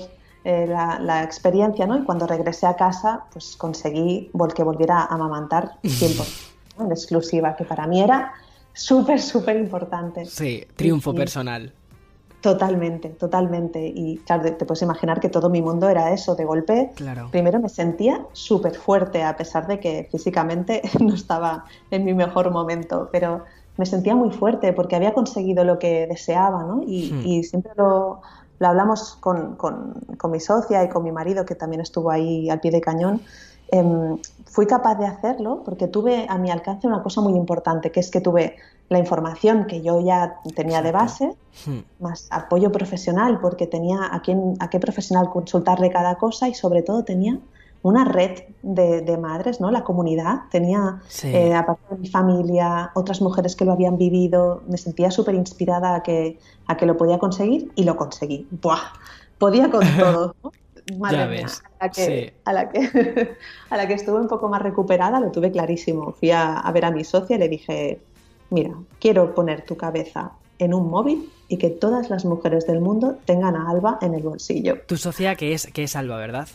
eh, 0.46 0.68
la, 0.68 1.24
experiencia, 1.24 1.88
¿no? 1.88 1.98
Y 1.98 2.04
cuando 2.04 2.28
regresé 2.28 2.68
a 2.68 2.76
casa, 2.76 3.26
pues 3.34 3.56
conseguí 3.58 4.32
que 4.56 4.64
volviera 4.64 5.00
a 5.00 5.06
amamantar 5.06 5.80
tiempo 5.82 6.24
en 6.80 6.92
exclusiva, 6.92 7.56
que 7.56 7.66
para 7.66 7.88
mí 7.88 8.02
era 8.02 8.34
súper, 8.72 9.20
súper 9.20 9.58
importante. 9.58 10.26
Sí, 10.26 10.64
triunfo 10.76 11.14
personal. 11.14 11.74
Totalmente, 12.42 13.10
totalmente. 13.10 13.88
Y 13.88 14.18
claro, 14.20 14.54
te 14.56 14.66
puedes 14.66 14.84
imaginar 14.84 15.20
que 15.20 15.30
todo 15.30 15.50
mi 15.50 15.64
mundo 15.64 15.90
era 15.90 16.14
eso, 16.14 16.36
de 16.36 16.46
golpe. 16.46 16.92
Claro. 16.96 17.30
Primero 17.32 17.60
me 17.60 17.70
sentía 17.70 18.24
súper 18.34 18.76
fuerte, 18.76 19.24
a 19.24 19.36
pesar 19.36 19.66
de 19.66 19.80
que 19.80 20.08
físicamente 20.12 20.84
no 21.00 21.16
estaba 21.16 21.66
en 21.90 22.06
mi 22.06 22.14
mejor 22.14 22.52
momento, 22.52 23.10
pero 23.12 23.44
me 23.78 23.86
sentía 23.86 24.16
muy 24.16 24.32
fuerte 24.32 24.74
porque 24.74 24.96
había 24.96 25.14
conseguido 25.14 25.64
lo 25.64 25.80
que 25.80 26.08
deseaba, 26.08 26.64
¿no? 26.64 26.82
Y, 26.86 27.12
hmm. 27.12 27.44
siempre 27.44 27.72
lo, 27.76 28.22
hablamos 28.60 29.18
con, 29.20 29.58
mi 30.30 30.40
socia 30.40 30.84
y 30.84 30.90
con 30.90 31.04
mi 31.04 31.12
marido, 31.12 31.46
que 31.46 31.56
también 31.56 31.82
estuvo 31.82 32.12
ahí 32.12 32.50
al 32.50 32.60
pie 32.60 32.72
de 32.72 32.82
cañón. 32.82 33.22
Em, 33.70 34.18
fui 34.46 34.68
capaz 34.68 34.96
de 34.96 35.08
hacerlo 35.08 35.64
porque 35.66 35.88
tuve 35.88 36.28
a 36.30 36.38
mi 36.38 36.52
alcance 36.52 36.88
una 36.88 37.02
cosa 37.02 37.22
muy 37.22 37.34
importante, 37.34 37.92
que 37.92 38.00
es 38.00 38.12
que 38.12 38.22
tuve 38.22 38.56
la 38.90 39.00
información 39.00 39.66
que 39.66 39.82
yo 39.82 40.00
ya 40.00 40.40
tenía 40.56 40.82
de 40.82 40.92
base, 40.92 41.36
hmm. 41.66 41.80
más 42.04 42.28
apoyo 42.30 42.72
profesional 42.72 43.40
porque 43.42 43.68
tenía 43.68 44.00
a, 44.12 44.22
quién, 44.22 44.56
a 44.60 44.70
qué 44.70 44.80
profesional 44.80 45.30
consultarle 45.30 45.90
cada 45.90 46.16
cosa 46.16 46.48
y 46.48 46.54
sobre 46.54 46.84
todo 46.84 47.04
tenía 47.04 47.40
una 47.86 48.04
red 48.04 48.46
de, 48.64 49.18
madres, 49.18 49.62
¿no? 49.62 49.70
La 49.70 49.84
comunidad. 49.84 50.46
Tenía, 50.50 51.04
eh, 51.24 51.54
aparte 51.54 51.84
de 51.92 52.02
mi 52.02 52.08
familia, 52.08 52.90
otras 52.96 53.22
mujeres 53.22 53.56
que 53.56 53.64
lo 53.64 53.74
habían 53.74 54.00
vivido. 54.00 54.64
Me 54.68 54.80
sentía 54.80 55.12
súper 55.12 55.36
inspirada 55.36 55.94
a 55.94 56.02
que, 56.02 56.40
a 56.66 56.78
que 56.78 56.88
lo 56.88 56.98
podía 56.98 57.20
conseguir 57.20 57.72
y 57.76 57.84
lo 57.84 57.96
conseguí. 57.96 58.48
¡Buah! 58.50 58.80
Podía 59.38 59.70
con 59.70 59.86
todo. 60.00 60.36
Madre 60.98 61.28
Mía, 61.28 61.48
a, 61.80 61.86
la 61.86 61.92
que, 61.92 62.34
a, 62.44 62.54
la 62.54 62.70
que, 62.70 63.38
a 63.70 63.78
la 63.78 63.88
que 63.88 63.94
estuve 63.94 64.20
un 64.20 64.28
poco 64.28 64.50
más 64.50 64.64
recuperada 64.64 65.20
lo 65.20 65.30
tuve 65.30 65.52
clarísimo. 65.52 66.12
Fui 66.14 66.32
a, 66.32 66.58
a 66.58 66.72
ver 66.72 66.86
a 66.86 66.92
mi 66.92 67.04
socia 67.04 67.36
y 67.36 67.40
le 67.40 67.50
dije, 67.50 68.00
mira, 68.50 68.74
quiero 69.00 69.36
poner 69.36 69.64
tu 69.64 69.78
cabeza 69.78 70.32
en 70.58 70.74
un 70.74 70.90
móvil 70.90 71.32
y 71.50 71.58
que 71.58 71.70
todas 71.70 72.10
las 72.10 72.26
mujeres 72.26 72.66
del 72.66 72.82
mundo 72.82 73.20
tengan 73.26 73.56
a 73.56 73.70
Alba 73.70 74.00
en 74.02 74.16
el 74.16 74.24
bolsillo. 74.24 74.82
Tu 74.88 74.98
socia 74.98 75.36
que 75.36 75.54
es, 75.54 75.68
que 75.68 75.84
es 75.84 75.96
Alba, 75.96 76.18
¿verdad? 76.18 76.48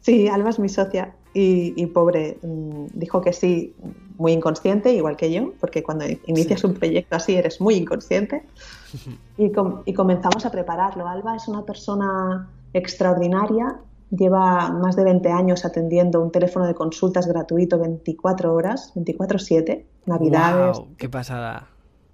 Sí, 0.00 0.28
Alba 0.28 0.50
es 0.50 0.58
mi 0.58 0.68
socia 0.68 1.14
y, 1.32 1.86
pobre, 1.86 2.38
mm, 2.42 2.86
dijo 2.94 3.20
que 3.20 3.32
sí, 3.32 3.74
muy 4.16 4.32
inconsciente, 4.32 4.92
igual 4.92 5.16
que 5.16 5.32
yo, 5.32 5.52
porque 5.60 5.82
cuando 5.82 6.04
inicias 6.26 6.64
un 6.64 6.74
proyecto 6.74 7.16
así 7.16 7.36
eres 7.36 7.60
muy 7.60 7.74
inconsciente. 7.76 8.44
Y, 9.38 9.52
y, 9.86 9.94
comenzamos 9.94 10.44
a 10.44 10.50
prepararlo. 10.50 11.06
Alba 11.06 11.36
es 11.36 11.46
una 11.46 11.64
persona 11.64 12.50
extraordinaria, 12.74 13.78
lleva 14.10 14.68
más 14.70 14.96
de 14.96 15.04
20 15.04 15.30
años 15.30 15.64
atendiendo 15.64 16.20
un 16.20 16.32
teléfono 16.32 16.66
de 16.66 16.74
consultas 16.74 17.26
gratuito 17.26 17.78
24 17.78 18.52
horas, 18.52 18.92
24/7, 18.96 19.86
Navidades. 20.06 20.76
Wow, 20.76 20.88
¡Qué 20.98 21.08
pasada! 21.08 21.68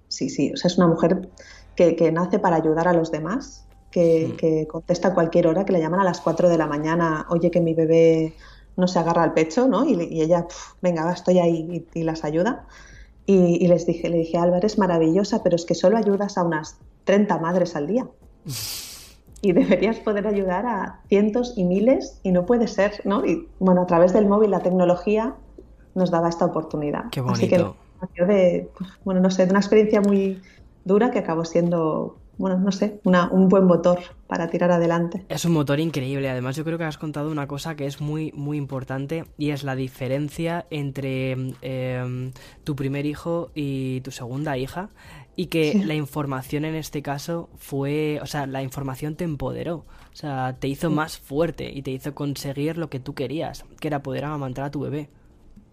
Sí, 0.07 0.29
sí, 0.29 0.51
o 0.53 0.55
sea, 0.55 0.69
es 0.69 0.77
una 0.77 0.87
mujer 0.87 1.29
que, 1.75 1.95
que 1.95 2.11
nace 2.11 2.39
para 2.39 2.55
ayudar 2.55 2.87
a 2.87 2.93
los 2.93 3.11
demás 3.11 3.66
Mm. 3.95 4.35
que, 4.35 4.67
contesta 4.69 5.09
a 5.09 5.13
cualquier 5.13 5.47
hora, 5.47 5.65
que 5.65 5.73
le 5.73 5.79
llaman 5.79 5.99
a 5.99 6.03
las 6.03 6.21
4 6.21 6.49
de 6.49 6.57
la 6.57 6.67
mañana, 6.67 7.25
oye 7.29 7.49
que 7.49 7.61
mi 7.61 7.73
bebé 7.73 8.33
no 8.75 8.87
se 8.87 8.99
agarra 8.99 9.23
al 9.23 9.33
pecho, 9.33 9.67
¿no? 9.67 9.87
Y, 9.87 10.21
ella, 10.21 10.45
venga, 10.81 11.11
estoy 11.11 11.39
ahí 11.39 11.83
y, 11.93 12.03
las 12.03 12.23
ayuda. 12.23 12.65
Y, 13.25 13.67
les 13.67 13.85
dije, 13.85 14.09
le 14.09 14.17
dije, 14.17 14.37
Álvaro, 14.37 14.65
es 14.65 14.77
maravillosa, 14.77 15.43
pero 15.43 15.55
es 15.55 15.65
que 15.65 15.75
solo 15.75 15.97
ayudas 15.97 16.37
a 16.37 16.43
unas 16.43 16.77
30 17.05 17.37
madres 17.39 17.75
al 17.75 17.87
día. 17.87 18.07
y 19.41 19.51
deberías 19.51 19.97
poder 19.97 20.27
ayudar 20.27 20.65
a 20.65 21.01
cientos 21.09 21.53
y 21.55 21.63
miles 21.63 22.19
y 22.23 22.31
no 22.31 22.45
puede 22.45 22.67
ser, 22.67 23.01
¿no? 23.03 23.25
Y 23.25 23.47
bueno, 23.59 23.81
a 23.81 23.87
través 23.87 24.13
del 24.13 24.27
móvil, 24.27 24.51
la 24.51 24.59
tecnología 24.59 25.35
nos 25.95 26.11
daba 26.11 26.29
esta 26.29 26.45
oportunidad. 26.45 27.09
Qué 27.11 27.21
bonito. 27.21 27.75
Así 27.99 28.13
que 28.13 28.25
de, 28.25 28.69
bueno, 29.03 29.21
no 29.21 29.31
sé, 29.31 29.45
de 29.45 29.51
una 29.51 29.59
experiencia 29.59 30.01
muy 30.01 30.39
dura 30.85 31.09
que 31.09 31.19
acabó 31.19 31.45
siendo 31.45 32.17
bueno, 32.37 32.57
no 32.57 32.71
sé, 32.71 32.99
un 33.03 33.49
buen 33.49 33.65
motor 33.65 33.99
para 34.27 34.47
tirar 34.47 34.71
adelante. 34.71 35.25
Es 35.29 35.45
un 35.45 35.53
motor 35.53 35.79
increíble. 35.79 36.29
Además, 36.29 36.55
yo 36.55 36.63
creo 36.63 36.77
que 36.77 36.83
has 36.83 36.97
contado 36.97 37.31
una 37.31 37.47
cosa 37.47 37.75
que 37.75 37.85
es 37.85 37.99
muy, 37.99 38.31
muy 38.33 38.57
importante 38.57 39.25
y 39.37 39.51
es 39.51 39.63
la 39.63 39.75
diferencia 39.75 40.65
entre 40.69 41.31
em, 41.61 42.31
tu 42.63 42.75
primer 42.75 43.05
hijo 43.05 43.49
y 43.55 44.01
tu 44.01 44.11
segunda 44.11 44.57
hija. 44.57 44.89
Y 45.35 45.47
que 45.47 45.79
la 45.85 45.93
información 45.93 46.65
en 46.65 46.73
este 46.73 47.03
caso 47.03 47.49
fue, 47.57 48.19
o 48.23 48.25
sea, 48.25 48.47
la 48.47 48.63
información 48.63 49.15
te 49.15 49.23
empoderó, 49.23 49.85
o 50.11 50.15
sea, 50.15 50.55
te 50.59 50.67
hizo 50.67 50.89
más 50.89 51.19
fuerte 51.19 51.71
y 51.71 51.83
te 51.83 51.91
hizo 51.91 52.15
conseguir 52.15 52.79
lo 52.79 52.89
que 52.89 52.99
tú 52.99 53.13
querías, 53.13 53.63
que 53.79 53.87
era 53.87 54.01
poder 54.01 54.25
amamantar 54.25 54.65
a 54.65 54.71
tu 54.71 54.79
bebé. 54.79 55.09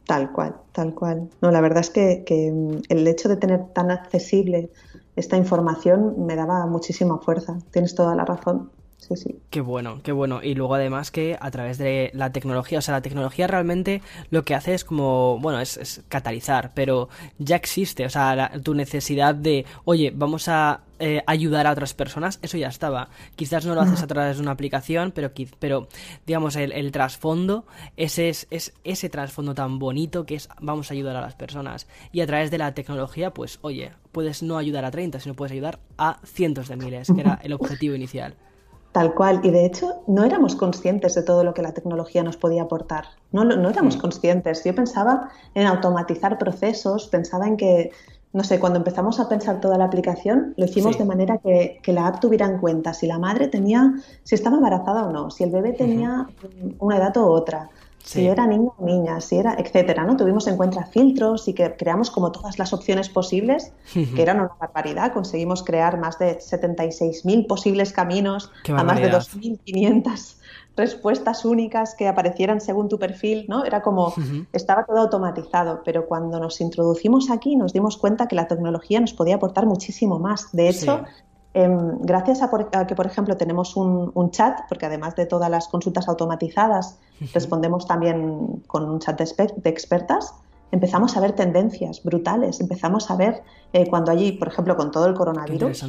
Tal 0.06 0.33
cual, 0.33 0.56
tal 0.73 0.94
cual. 0.94 1.30
No, 1.40 1.50
la 1.50 1.62
verdad 1.62 1.80
es 1.80 1.88
que, 1.88 2.25
que 2.26 2.49
el 2.90 3.06
hecho 3.06 3.30
de 3.30 3.37
tener 3.37 3.64
tan 3.73 3.90
accesible 3.90 4.71
esta 5.16 5.37
información 5.37 6.26
me 6.26 6.37
daba 6.37 6.66
muchísima 6.66 7.18
fuerza. 7.18 7.59
Tienes 7.71 7.94
toda 7.94 8.14
la 8.14 8.25
razón. 8.25 8.71
Sí, 9.07 9.17
sí. 9.17 9.37
Qué 9.51 9.61
bueno, 9.61 10.01
qué 10.03 10.13
bueno. 10.13 10.43
Y 10.43 10.55
luego 10.55 10.75
además 10.75 11.11
que 11.11 11.37
a 11.39 11.51
través 11.51 11.77
de 11.77 12.11
la 12.15 12.33
tecnología, 12.33 12.79
o 12.79 12.83
sea, 12.83 12.95
la 12.95 13.03
tecnología 13.03 13.47
realmente 13.47 14.01
lo 14.31 14.45
que 14.45 14.55
hace 14.55 14.75
es 14.75 14.85
como, 14.85 15.39
bueno, 15.41 15.61
es, 15.61 16.03
catalizar, 16.09 16.73
pero 16.75 17.09
ya 17.39 17.57
existe, 17.57 18.07
o 18.07 18.11
sea, 18.11 18.51
tu 18.63 18.75
necesidad 18.75 19.35
de, 19.35 19.67
oye, 19.85 20.11
vamos 20.15 20.49
a 20.49 20.81
eh, 20.99 21.23
ayudar 21.27 21.67
a 21.67 21.73
otras 21.73 21.93
personas, 21.93 22.39
eso 22.41 22.57
ya 22.57 22.69
estaba. 22.69 23.11
Quizás 23.37 23.67
no 23.67 23.75
lo 23.75 23.83
haces 23.83 24.03
a 24.03 24.07
través 24.07 24.37
de 24.37 24.43
una 24.43 24.53
aplicación, 24.53 25.13
pero, 25.15 25.33
pero 25.59 25.89
digamos, 26.27 26.57
el, 26.57 26.93
trasfondo, 26.93 27.67
ese 27.97 28.31
es, 28.31 28.47
es 28.51 28.73
ese 28.85 29.11
trasfondo 29.11 29.55
tan 29.55 29.79
bonito 29.79 30.25
que 30.25 30.37
es 30.37 30.49
vamos 30.61 30.91
a 30.91 30.95
ayudar 30.95 31.17
a 31.17 31.21
las 31.21 31.35
personas. 31.35 31.89
Y 32.11 32.23
a 32.23 32.27
través 32.27 32.51
de 32.51 32.59
la 32.59 32.73
tecnología, 32.73 33.35
pues, 33.35 33.59
oye, 33.61 33.93
puedes 34.13 34.43
no 34.43 34.57
ayudar 34.57 34.87
a 34.87 34.91
30, 34.91 35.21
sino 35.21 35.35
puedes 35.35 35.53
ayudar 35.53 35.81
a 35.99 36.21
cientos 36.25 36.69
de 36.69 36.77
miles, 36.77 37.13
que 37.15 37.21
era 37.21 37.39
el 37.43 37.53
objetivo 37.61 37.95
inicial. 37.95 38.37
Tal 38.95 39.13
cual. 39.13 39.41
Y 39.43 39.51
de 39.51 39.67
hecho, 39.67 40.05
no 40.07 40.23
éramos 40.23 40.55
conscientes 40.55 41.17
de 41.17 41.25
todo 41.25 41.43
lo 41.43 41.53
que 41.53 41.63
la 41.63 41.73
tecnología 41.73 42.23
nos 42.23 42.37
podía 42.37 42.63
aportar. 42.63 43.07
No, 43.33 43.43
no 43.43 43.69
éramos 43.69 43.97
mm. 43.97 44.01
conscientes. 44.01 44.63
Yo 44.63 44.73
pensaba 44.73 45.31
en 45.57 45.67
automatizar 45.67 46.39
procesos, 46.39 47.09
pensaba 47.09 47.49
en 47.49 47.57
que, 47.57 47.91
no 48.33 48.45
sé, 48.45 48.61
cuando 48.61 48.79
empezamos 48.79 49.19
a 49.19 49.29
pensar 49.29 49.61
toda 49.61 49.79
la 49.79 49.87
aplicación, 49.87 50.55
lo 50.57 50.67
hicimos 50.67 50.97
de 50.97 51.07
manera 51.07 51.39
que, 51.39 51.81
la 51.89 52.07
app 52.07 52.21
tuviera 52.21 52.47
en 52.47 52.59
cuenta 52.59 52.95
si 52.95 53.09
la 53.09 53.19
madre 53.19 53.49
tenía, 53.49 53.95
si 54.23 54.37
estaba 54.37 54.59
embarazada 54.59 55.07
o 55.07 55.11
no, 55.11 55.29
si 55.29 55.43
el 55.43 55.51
bebé 55.51 55.73
tenía 55.73 56.29
una 56.79 56.97
edad 56.97 57.17
u 57.17 57.25
otra, 57.25 57.71
si 58.05 58.27
era 58.27 58.47
niño 58.47 58.75
o 58.77 58.85
niña, 58.85 59.21
si 59.21 59.39
era, 59.39 59.55
etcétera, 59.59 60.05
¿no? 60.05 60.17
Tuvimos 60.17 60.47
en 60.47 60.57
cuenta 60.57 60.85
filtros 60.85 61.49
y 61.49 61.55
que 61.55 61.75
creamos 61.75 62.11
como 62.11 62.31
todas 62.33 62.59
las 62.59 62.75
opciones 62.75 63.09
posibles, 63.09 63.73
que 63.93 64.23
eran 64.23 64.41
una 64.41 64.51
barbaridad. 64.61 65.13
Conseguimos 65.13 65.63
crear 65.63 65.99
más 65.99 66.19
de 66.19 66.39
76.000 66.39 67.47
posibles 67.47 67.93
caminos 67.93 68.51
a 68.69 68.85
más 68.85 69.01
de 69.01 69.11
2.500 69.11 70.37
respuestas 70.77 71.45
únicas 71.47 71.95
que 71.95 72.07
aparecieran 72.07 72.61
según 72.61 72.91
tu 72.91 72.99
perfil, 72.99 73.47
¿no? 73.49 73.65
Era 73.65 73.81
como, 73.81 74.13
estaba 74.53 74.85
todo 74.85 74.99
automatizado, 74.99 75.81
pero 75.83 76.07
cuando 76.07 76.39
nos 76.39 76.61
introducimos 76.61 77.31
aquí 77.31 77.57
nos 77.57 77.73
dimos 77.73 77.97
cuenta 77.97 78.29
que 78.29 78.37
la 78.37 78.49
tecnología 78.49 79.01
nos 79.01 79.15
podía 79.15 79.37
aportar 79.37 79.65
muchísimo 79.65 80.19
más. 80.19 80.53
De 80.53 80.69
hecho, 80.69 81.05
Em, 81.55 81.99
gracias 82.01 82.43
a, 82.43 82.51
que, 82.87 82.97
por 82.97 83.07
ejemplo, 83.07 83.37
tenemos 83.37 83.77
un, 83.77 84.31
chat, 84.33 84.59
porque 84.69 84.87
además 84.87 85.15
de 85.15 85.25
todas 85.25 85.49
las 85.49 85.69
consultas 85.69 86.09
automatizadas, 86.09 86.99
respondemos 87.33 87.87
también 87.87 88.63
con 88.67 88.91
un 88.91 88.99
chat 88.99 89.21
de, 89.21 89.71
expertas, 89.71 90.35
empezamos 90.73 91.17
a 91.17 91.21
ver 91.21 91.33
tendencias 91.33 92.03
brutales. 92.03 92.61
Empezamos 92.61 93.09
a 93.09 93.17
ver 93.17 93.45
eh, 93.73 93.89
cuando 93.89 94.11
allí, 94.11 94.33
por 94.33 94.49
ejemplo, 94.49 94.77
con 94.77 94.91
todo 94.91 95.07
el 95.07 95.15
coronavirus, 95.15 95.81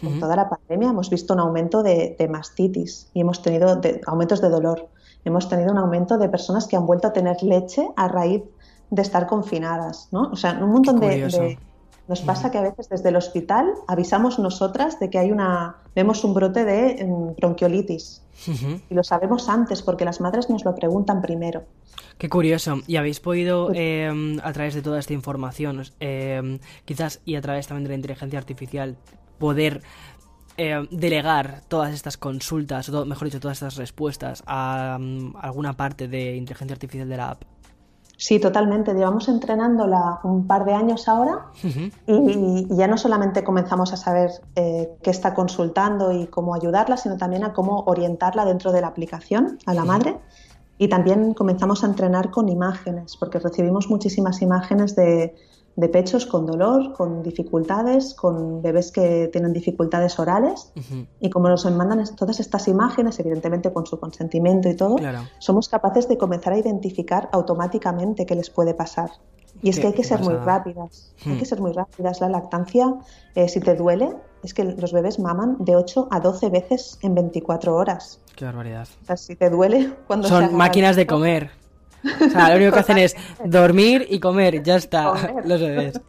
con 0.00 0.20
toda 0.20 0.36
la 0.36 0.48
pandemia, 0.48 0.90
hemos 0.90 1.10
visto 1.10 1.34
un 1.34 1.40
aumento 1.40 1.82
de, 1.82 2.28
mastitis 2.30 3.10
y 3.12 3.22
hemos 3.22 3.42
tenido 3.42 3.80
aumentos 4.06 4.40
de 4.40 4.48
dolor. 4.48 4.88
Hemos 5.24 5.48
tenido 5.48 5.72
un 5.72 5.78
aumento 5.78 6.18
de 6.18 6.28
personas 6.28 6.68
que 6.68 6.76
han 6.76 6.86
vuelto 6.86 7.08
a 7.08 7.12
tener 7.12 7.42
leche 7.42 7.86
a 7.96 8.06
raíz 8.06 8.42
de 8.90 9.02
estar 9.02 9.26
confinadas, 9.26 10.08
¿no? 10.12 10.30
O 10.30 10.36
sea, 10.36 10.52
un 10.62 10.70
montón 10.70 11.00
de 11.00 11.58
nos 12.08 12.22
pasa 12.22 12.50
que 12.50 12.58
a 12.58 12.62
veces 12.62 12.88
desde 12.88 13.08
el 13.10 13.16
hospital 13.16 13.72
avisamos 13.86 14.38
nosotras 14.38 14.98
de 14.98 15.10
que 15.10 15.18
hay 15.18 15.30
una, 15.30 15.76
vemos 15.94 16.24
un 16.24 16.34
brote 16.34 16.64
de 16.64 17.02
em, 17.02 17.34
bronquiolitis. 17.36 18.22
Y 18.88 18.94
lo 18.94 19.04
sabemos 19.04 19.48
antes 19.48 19.82
porque 19.82 20.04
las 20.04 20.20
madres 20.20 20.48
nos 20.48 20.64
lo 20.64 20.74
preguntan 20.74 21.20
primero. 21.20 21.62
Qué 22.18 22.28
curioso. 22.28 22.80
Y 22.86 22.96
habéis 22.96 23.20
podido, 23.20 23.66
pues 23.66 23.78
em, 23.78 24.38
a 24.42 24.52
través 24.52 24.74
de 24.74 24.82
toda 24.82 24.98
esta 24.98 25.12
información, 25.12 25.82
em, 26.00 26.58
quizás 26.84 27.20
y 27.24 27.36
a 27.36 27.42
través 27.42 27.66
también 27.66 27.84
de 27.84 27.90
la 27.90 27.96
inteligencia 27.96 28.38
artificial, 28.38 28.96
poder 29.38 29.82
delegar 30.90 31.62
todas 31.68 31.94
estas 31.94 32.18
consultas, 32.18 32.90
o 32.90 33.06
mejor 33.06 33.28
dicho, 33.28 33.40
todas 33.40 33.56
estas 33.56 33.76
respuestas 33.76 34.42
a 34.46 34.98
alguna 35.40 35.74
parte 35.74 36.06
de 36.06 36.36
inteligencia 36.36 36.74
artificial 36.74 37.08
de 37.08 37.16
la 37.16 37.30
app. 37.30 37.44
Sí, 38.20 38.38
totalmente. 38.38 38.92
Llevamos 38.92 39.28
entrenándola 39.28 40.20
un 40.24 40.46
par 40.46 40.66
de 40.66 40.74
años 40.74 41.08
ahora 41.08 41.46
y, 42.06 42.66
ya 42.76 42.86
no 42.86 42.98
solamente 42.98 43.42
comenzamos 43.42 43.94
a 43.94 43.96
saber 43.96 44.30
eh, 44.56 44.90
qué 45.02 45.08
está 45.08 45.32
consultando 45.32 46.12
y 46.12 46.26
cómo 46.26 46.54
ayudarla, 46.54 46.98
sino 46.98 47.16
también 47.16 47.44
a 47.44 47.54
cómo 47.54 47.80
orientarla 47.86 48.44
dentro 48.44 48.72
de 48.72 48.82
la 48.82 48.88
aplicación 48.88 49.58
a 49.64 49.72
la 49.72 49.86
madre. 49.86 50.18
Y 50.76 50.88
también 50.88 51.32
comenzamos 51.32 51.82
a 51.82 51.86
entrenar 51.86 52.30
con 52.30 52.50
imágenes, 52.50 53.16
porque 53.16 53.38
recibimos 53.38 53.88
muchísimas 53.88 54.42
imágenes 54.42 54.94
de, 54.94 55.34
de 55.76 55.88
pechos 55.88 56.26
con 56.26 56.46
dolor, 56.46 56.92
con 56.92 57.22
dificultades, 57.22 58.14
con 58.14 58.60
bebés 58.62 58.92
que 58.92 59.28
tienen 59.32 59.52
dificultades 59.52 60.18
orales. 60.18 60.72
Y 61.20 61.30
como 61.30 61.48
nos 61.48 61.64
mandan 61.70 62.04
todas 62.16 62.40
estas 62.40 62.68
imágenes, 62.68 63.18
evidentemente 63.20 63.72
con 63.72 63.86
su 63.86 63.98
consentimiento 63.98 64.68
y 64.68 64.76
todo, 64.76 64.96
somos 65.38 65.68
capaces 65.68 66.08
de 66.08 66.18
comenzar 66.18 66.52
a 66.52 66.58
identificar 66.58 67.28
automáticamente 67.32 68.26
qué 68.26 68.34
les 68.34 68.50
puede 68.50 68.74
pasar. 68.74 69.10
Y 69.62 69.70
es 69.70 69.78
que 69.78 69.88
hay 69.88 69.92
que 69.92 70.04
ser 70.04 70.20
muy 70.20 70.34
rápidas. 70.34 71.12
Hay 71.26 71.36
que 71.36 71.42
hmm. 71.42 71.46
ser 71.46 71.60
muy 71.60 71.72
rápidas. 71.72 72.20
La 72.20 72.28
lactancia, 72.28 72.94
eh, 73.34 73.48
si 73.48 73.60
te 73.60 73.74
duele, 73.74 74.16
es 74.42 74.54
que 74.54 74.64
los 74.64 74.92
bebés 74.92 75.18
maman 75.18 75.56
de 75.58 75.76
8 75.76 76.08
a 76.10 76.20
12 76.20 76.48
veces 76.48 76.98
en 77.02 77.14
24 77.14 77.74
horas. 77.74 78.20
Qué 78.36 78.44
barbaridad. 78.44 78.88
O 79.02 79.06
sea, 79.06 79.16
si 79.16 79.36
te 79.36 79.50
duele 79.50 79.92
cuando 80.06 80.28
Son 80.28 80.54
máquinas 80.54 80.96
de 80.96 81.06
comer. 81.06 81.50
O 82.04 82.30
sea, 82.30 82.50
lo 82.50 82.56
único 82.56 82.72
que 82.72 82.78
hacen 82.80 82.98
es 82.98 83.16
dormir 83.44 84.06
y 84.08 84.18
comer, 84.18 84.62
ya 84.62 84.76
está, 84.76 85.12
los 85.44 85.60
bebés. 85.60 86.00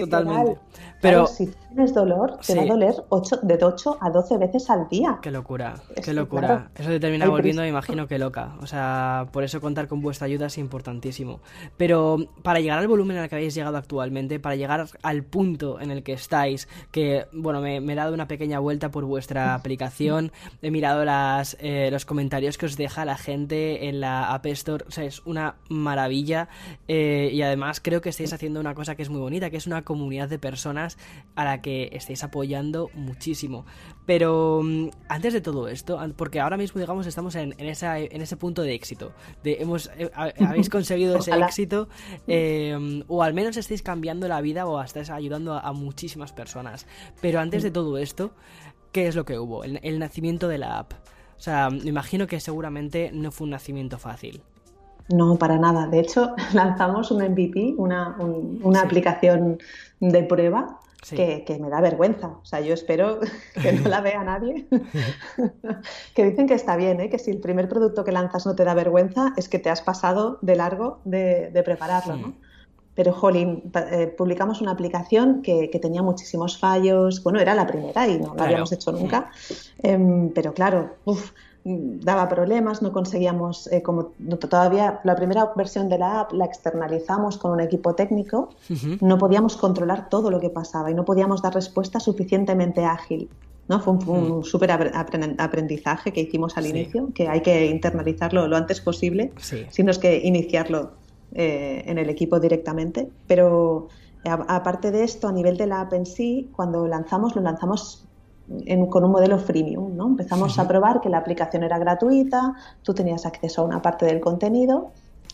Totalmente. 0.00 0.58
Pero 1.00 1.26
si 1.26 1.50
tienes 1.72 1.94
dolor, 1.94 2.38
te 2.46 2.54
va 2.54 2.62
a 2.62 2.66
doler 2.66 2.94
8, 3.08 3.40
de 3.42 3.58
8 3.60 3.98
a 4.00 4.10
12 4.10 4.38
veces 4.38 4.70
al 4.70 4.88
día. 4.88 5.18
Qué 5.22 5.30
locura, 5.30 5.74
qué 6.02 6.12
locura. 6.12 6.70
eso 6.74 6.88
te 6.90 7.00
termina 7.00 7.28
volviendo, 7.28 7.62
me 7.62 7.68
imagino 7.68 8.06
que 8.06 8.18
loca. 8.18 8.54
O 8.60 8.66
sea, 8.66 9.28
por 9.32 9.44
eso 9.44 9.60
contar 9.60 9.88
con 9.88 10.00
vuestra 10.00 10.26
ayuda 10.26 10.46
es 10.46 10.58
importantísimo. 10.58 11.40
Pero 11.76 12.18
para 12.42 12.60
llegar 12.60 12.78
al 12.78 12.88
volumen 12.88 13.16
al 13.18 13.28
que 13.28 13.36
habéis 13.36 13.54
llegado 13.54 13.76
actualmente, 13.76 14.38
para 14.40 14.56
llegar 14.56 14.86
al 15.02 15.22
punto 15.24 15.80
en 15.80 15.90
el 15.90 16.02
que 16.02 16.12
estáis, 16.12 16.68
que, 16.90 17.26
bueno, 17.32 17.60
me, 17.60 17.76
he 17.76 17.94
dado 17.94 18.14
una 18.14 18.28
pequeña 18.28 18.58
vuelta 18.58 18.90
por 18.90 19.04
vuestra 19.04 19.54
aplicación, 19.62 20.32
he 20.60 20.70
mirado 20.70 21.04
las, 21.04 21.56
eh, 21.60 21.88
los 21.90 22.04
comentarios 22.04 22.58
que 22.58 22.66
os 22.66 22.76
deja 22.76 23.04
la 23.04 23.16
gente 23.16 23.88
en 23.88 24.00
la 24.00 24.32
App 24.32 24.46
Store, 24.46 24.84
o 24.86 24.90
sea, 24.90 25.04
es 25.04 25.22
una 25.24 25.56
maravilla. 25.68 26.48
Eh, 26.88 27.30
y 27.32 27.42
además 27.42 27.80
creo 27.80 28.00
que 28.00 28.10
estáis 28.10 28.32
haciendo 28.32 28.60
una 28.60 28.74
cosa 28.74 28.94
que 28.94 29.02
es 29.02 29.10
muy 29.10 29.20
bonita, 29.20 29.50
que 29.50 29.56
es 29.56 29.66
una 29.66 29.82
comunidad 29.82 30.28
de 30.28 30.38
personas 30.38 30.98
a 31.34 31.44
la 31.44 31.61
que 31.62 31.88
estáis 31.92 32.22
apoyando 32.24 32.90
muchísimo. 32.94 33.64
Pero 34.04 34.60
mm, 34.62 34.88
antes 35.08 35.32
de 35.32 35.40
todo 35.40 35.68
esto, 35.68 35.98
porque 36.16 36.40
ahora 36.40 36.56
mismo, 36.56 36.80
digamos, 36.80 37.06
estamos 37.06 37.34
en, 37.36 37.54
en, 37.58 37.74
en 37.80 38.22
ese 38.22 38.36
punto 38.36 38.62
de 38.62 38.74
éxito. 38.74 39.12
De 39.42 39.58
hemos, 39.60 39.90
eh, 39.96 40.10
habéis 40.46 40.68
conseguido 40.68 41.16
ese 41.16 41.32
éxito, 41.32 41.88
em, 42.26 43.04
o 43.08 43.22
al 43.22 43.32
menos 43.34 43.56
estáis 43.56 43.82
cambiando 43.82 44.28
la 44.28 44.40
vida 44.40 44.66
o 44.66 44.80
estáis 44.82 45.10
ayudando 45.10 45.54
a, 45.54 45.72
muchísimas 45.72 46.32
personas. 46.32 46.86
Pero 47.20 47.40
antes 47.40 47.62
de 47.62 47.70
mm. 47.70 47.72
todo 47.72 47.96
esto, 47.96 48.32
¿qué 48.90 49.06
es 49.06 49.16
lo 49.16 49.24
que 49.24 49.38
hubo? 49.38 49.64
El, 49.64 49.98
nacimiento 49.98 50.48
de 50.48 50.58
la 50.58 50.78
app. 50.78 50.92
O 51.36 51.40
sea, 51.40 51.70
me 51.70 51.88
imagino 51.88 52.26
que 52.26 52.38
seguramente 52.40 53.10
no 53.12 53.30
fue 53.32 53.46
un 53.46 53.50
nacimiento 53.50 53.98
fácil. 53.98 54.42
No, 55.08 55.36
para 55.36 55.58
nada. 55.58 55.86
De 55.86 56.00
hecho, 56.00 56.34
lanzamos 56.54 57.10
un 57.10 57.22
MVP, 57.22 57.74
una, 57.76 58.16
una 58.18 58.82
aplicación 58.82 59.58
de 60.00 60.22
prueba 60.24 60.81
que, 61.10 61.58
me 61.60 61.68
da 61.68 61.80
vergüenza. 61.80 62.28
O 62.28 62.44
sea, 62.44 62.60
yo 62.60 62.74
espero 62.74 63.20
que 63.62 63.72
no 63.72 63.88
la 63.88 64.00
vea 64.00 64.22
nadie. 64.22 64.66
que 66.14 66.24
dicen 66.24 66.46
que 66.46 66.54
está 66.54 66.76
bien, 66.76 67.00
¿eh? 67.00 67.10
que 67.10 67.18
si 67.18 67.30
el 67.30 67.40
primer 67.40 67.68
producto 67.68 68.04
que 68.04 68.12
lanzas 68.12 68.46
no 68.46 68.54
te 68.54 68.64
da 68.64 68.74
vergüenza, 68.74 69.32
es 69.36 69.48
que 69.48 69.58
te 69.58 69.70
has 69.70 69.82
pasado 69.82 70.38
de 70.42 70.56
largo 70.56 71.00
de, 71.04 71.62
prepararlo. 71.64 72.16
¿no? 72.16 72.34
Pero, 72.94 73.12
jolín, 73.12 73.70
eh, 73.90 74.06
publicamos 74.06 74.60
una 74.60 74.72
aplicación 74.72 75.42
que, 75.42 75.68
tenía 75.80 76.02
muchísimos 76.02 76.58
fallos. 76.58 77.22
Bueno, 77.22 77.40
era 77.40 77.54
la 77.54 77.66
primera 77.66 78.06
y 78.06 78.18
no 78.18 78.34
la 78.34 78.44
habíamos 78.44 78.70
hecho 78.72 78.92
nunca. 78.92 79.30
Em, 79.82 80.30
pero 80.30 80.52
claro, 80.52 80.96
uff 81.04 81.32
daba 81.64 82.28
problemas, 82.28 82.82
no 82.82 82.92
conseguíamos, 82.92 83.70
eh, 83.72 83.82
como 83.82 84.12
todavía 84.50 85.00
la 85.04 85.14
primera 85.14 85.52
versión 85.54 85.88
de 85.88 85.98
la 85.98 86.20
app 86.20 86.32
la 86.32 86.44
externalizamos 86.44 87.38
con 87.38 87.52
un 87.52 87.60
equipo 87.60 87.94
técnico, 87.94 88.50
no 89.00 89.18
podíamos 89.18 89.56
controlar 89.56 90.08
todo 90.08 90.30
lo 90.30 90.40
que 90.40 90.50
pasaba 90.50 90.90
y 90.90 90.94
no 90.94 91.04
podíamos 91.04 91.40
dar 91.42 91.54
respuesta 91.54 92.00
suficientemente 92.00 92.84
ágil. 92.84 93.28
¿no? 93.68 93.80
Fue 93.80 93.92
un, 93.92 94.42
súper 94.44 94.72
aprendizaje 94.72 96.12
que 96.12 96.22
hicimos 96.22 96.56
al 96.56 96.66
inicio, 96.66 97.10
que 97.14 97.28
hay 97.28 97.42
que 97.42 97.66
internalizarlo 97.66 98.48
lo 98.48 98.56
antes 98.56 98.80
posible, 98.80 99.32
sino 99.70 99.92
es 99.92 99.98
que 99.98 100.18
iniciarlo 100.18 100.90
eh, 101.32 101.84
en 101.86 101.98
el 101.98 102.10
equipo 102.10 102.40
directamente. 102.40 103.08
Pero 103.28 103.88
aparte 104.24 104.90
de 104.90 105.04
esto, 105.04 105.28
a 105.28 105.32
nivel 105.32 105.56
de 105.56 105.68
la 105.68 105.82
app 105.82 105.92
en 105.92 106.06
sí, 106.06 106.50
cuando 106.56 106.88
lanzamos, 106.88 107.36
lo 107.36 107.42
lanzamos 107.42 108.04
con 108.88 109.04
un 109.04 109.10
modelo 109.10 109.38
freemium. 109.38 109.96
¿no? 109.96 110.06
Empezamos 110.06 110.58
a 110.58 110.66
probar 110.66 111.00
que 111.00 111.08
la 111.08 111.18
aplicación 111.18 111.62
era 111.62 111.78
gratuita, 111.78 112.54
tú 112.82 112.94
tenías 112.94 113.26
acceso 113.26 113.62
a 113.62 113.64
una 113.64 113.82
parte 113.82 114.06
del 114.06 114.20
contenido 114.20 114.92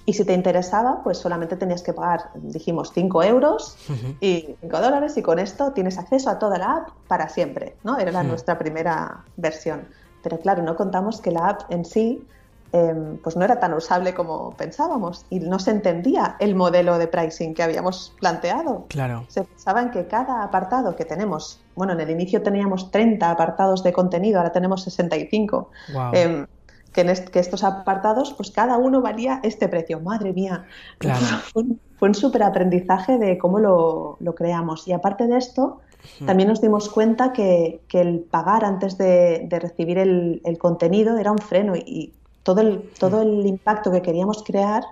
y 0.09 0.15
si 0.15 0.25
te 0.25 0.33
interesaba, 0.33 1.03
pues 1.03 1.19
solamente 1.19 1.57
tenías 1.57 1.83
que 1.83 1.93
pagar, 1.93 2.31
dijimos, 2.35 2.93
5 2.95 3.23
euros 3.25 3.77
y 4.21 4.57
5 4.61 4.81
dólares 4.81 5.17
y 5.19 5.23
con 5.23 5.39
esto 5.39 5.73
tienes 5.73 5.99
acceso 5.99 6.31
a 6.31 6.39
toda 6.39 6.57
la 6.57 6.77
app 6.77 6.89
para 7.07 7.29
siempre. 7.29 7.77
¿no? 7.85 7.99
Era 7.99 8.23
nuestra 8.23 8.57
primera 8.57 9.25
versión. 9.37 9.87
Pero 10.23 10.39
claro, 10.39 10.63
no 10.63 10.77
contamos 10.77 11.21
que 11.21 11.31
la 11.31 11.49
app 11.49 11.71
en 11.71 11.85
sí 11.85 12.27
Em, 12.71 13.17
pues 13.19 13.35
no 13.35 13.47
era 13.47 13.59
tan 13.61 13.73
usable 13.73 14.13
como 14.13 14.51
pensábamos 14.51 15.25
y 15.31 15.41
no 15.41 15.59
se 15.59 15.71
entendía 15.71 16.37
el 16.39 16.55
modelo 16.55 16.99
de 16.99 17.07
pricing 17.07 17.55
que 17.55 17.63
habíamos 17.63 18.15
planteado. 18.21 18.85
Claro. 18.89 19.25
Se 19.29 19.45
pensaba 19.45 19.81
en 19.81 19.91
que 19.91 20.07
cada 20.07 20.43
apartado 20.43 20.95
que 20.95 21.07
tenemos, 21.07 21.63
bueno, 21.75 21.95
en 21.95 22.01
el 22.01 22.11
inicio 22.11 22.43
teníamos 22.43 22.91
30 22.91 23.31
apartados 23.31 23.83
de 23.83 23.95
contenido, 23.95 24.39
ahora 24.39 24.53
tenemos 24.53 24.83
65. 24.85 25.71
Em, 26.13 26.47
que, 26.93 27.01
en 27.01 27.25
que 27.33 27.39
estos 27.39 27.65
apartados, 27.65 28.35
pues 28.35 28.51
cada 28.51 28.77
uno 28.77 29.01
valía 29.01 29.41
este 29.43 29.67
precio. 29.69 30.01
Madre 30.01 30.35
mía. 30.35 30.67
Claro. 30.99 31.21
Fue, 31.99 32.09
un, 32.09 32.15
súper 32.15 32.43
aprendizaje 32.43 33.17
de 33.17 33.39
cómo 33.39 33.61
lo, 33.61 34.35
creamos. 34.37 34.87
Y 34.87 34.93
aparte 34.93 35.27
de 35.27 35.39
esto, 35.39 35.81
también 36.27 36.51
nos 36.51 36.61
dimos 36.61 36.91
cuenta 36.91 37.33
que, 37.33 37.81
el 37.93 38.21
pagar 38.21 38.67
antes 38.67 38.99
de, 38.99 39.49
recibir 39.51 39.97
el, 39.97 40.43
el, 40.45 40.59
contenido 40.59 41.17
era 41.17 41.33
un 41.33 41.39
freno 41.39 41.75
y 41.75 42.13
todo 42.49 42.63
el, 42.63 42.91
todo 42.99 43.21
el 43.21 43.47
impacto 43.47 43.91
que 43.91 44.01
queríamos 44.01 44.43
crear 44.43 44.83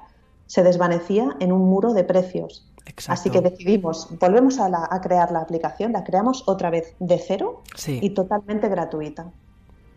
se 0.46 0.62
desvanecía 0.62 1.36
en 1.40 1.52
un 1.52 1.62
muro 1.62 1.94
de 1.94 2.04
precios. 2.04 2.68
Así 3.08 3.30
que 3.30 3.40
decidimos, 3.40 4.08
volvemos 4.20 4.60
a, 4.60 5.00
crear 5.00 5.32
la 5.32 5.40
aplicación, 5.40 5.92
la 5.92 6.04
creamos 6.04 6.44
otra 6.46 6.68
vez 6.68 6.94
de 6.98 7.18
cero 7.18 7.62
y 7.86 8.10
totalmente 8.10 8.68
gratuita. 8.68 9.30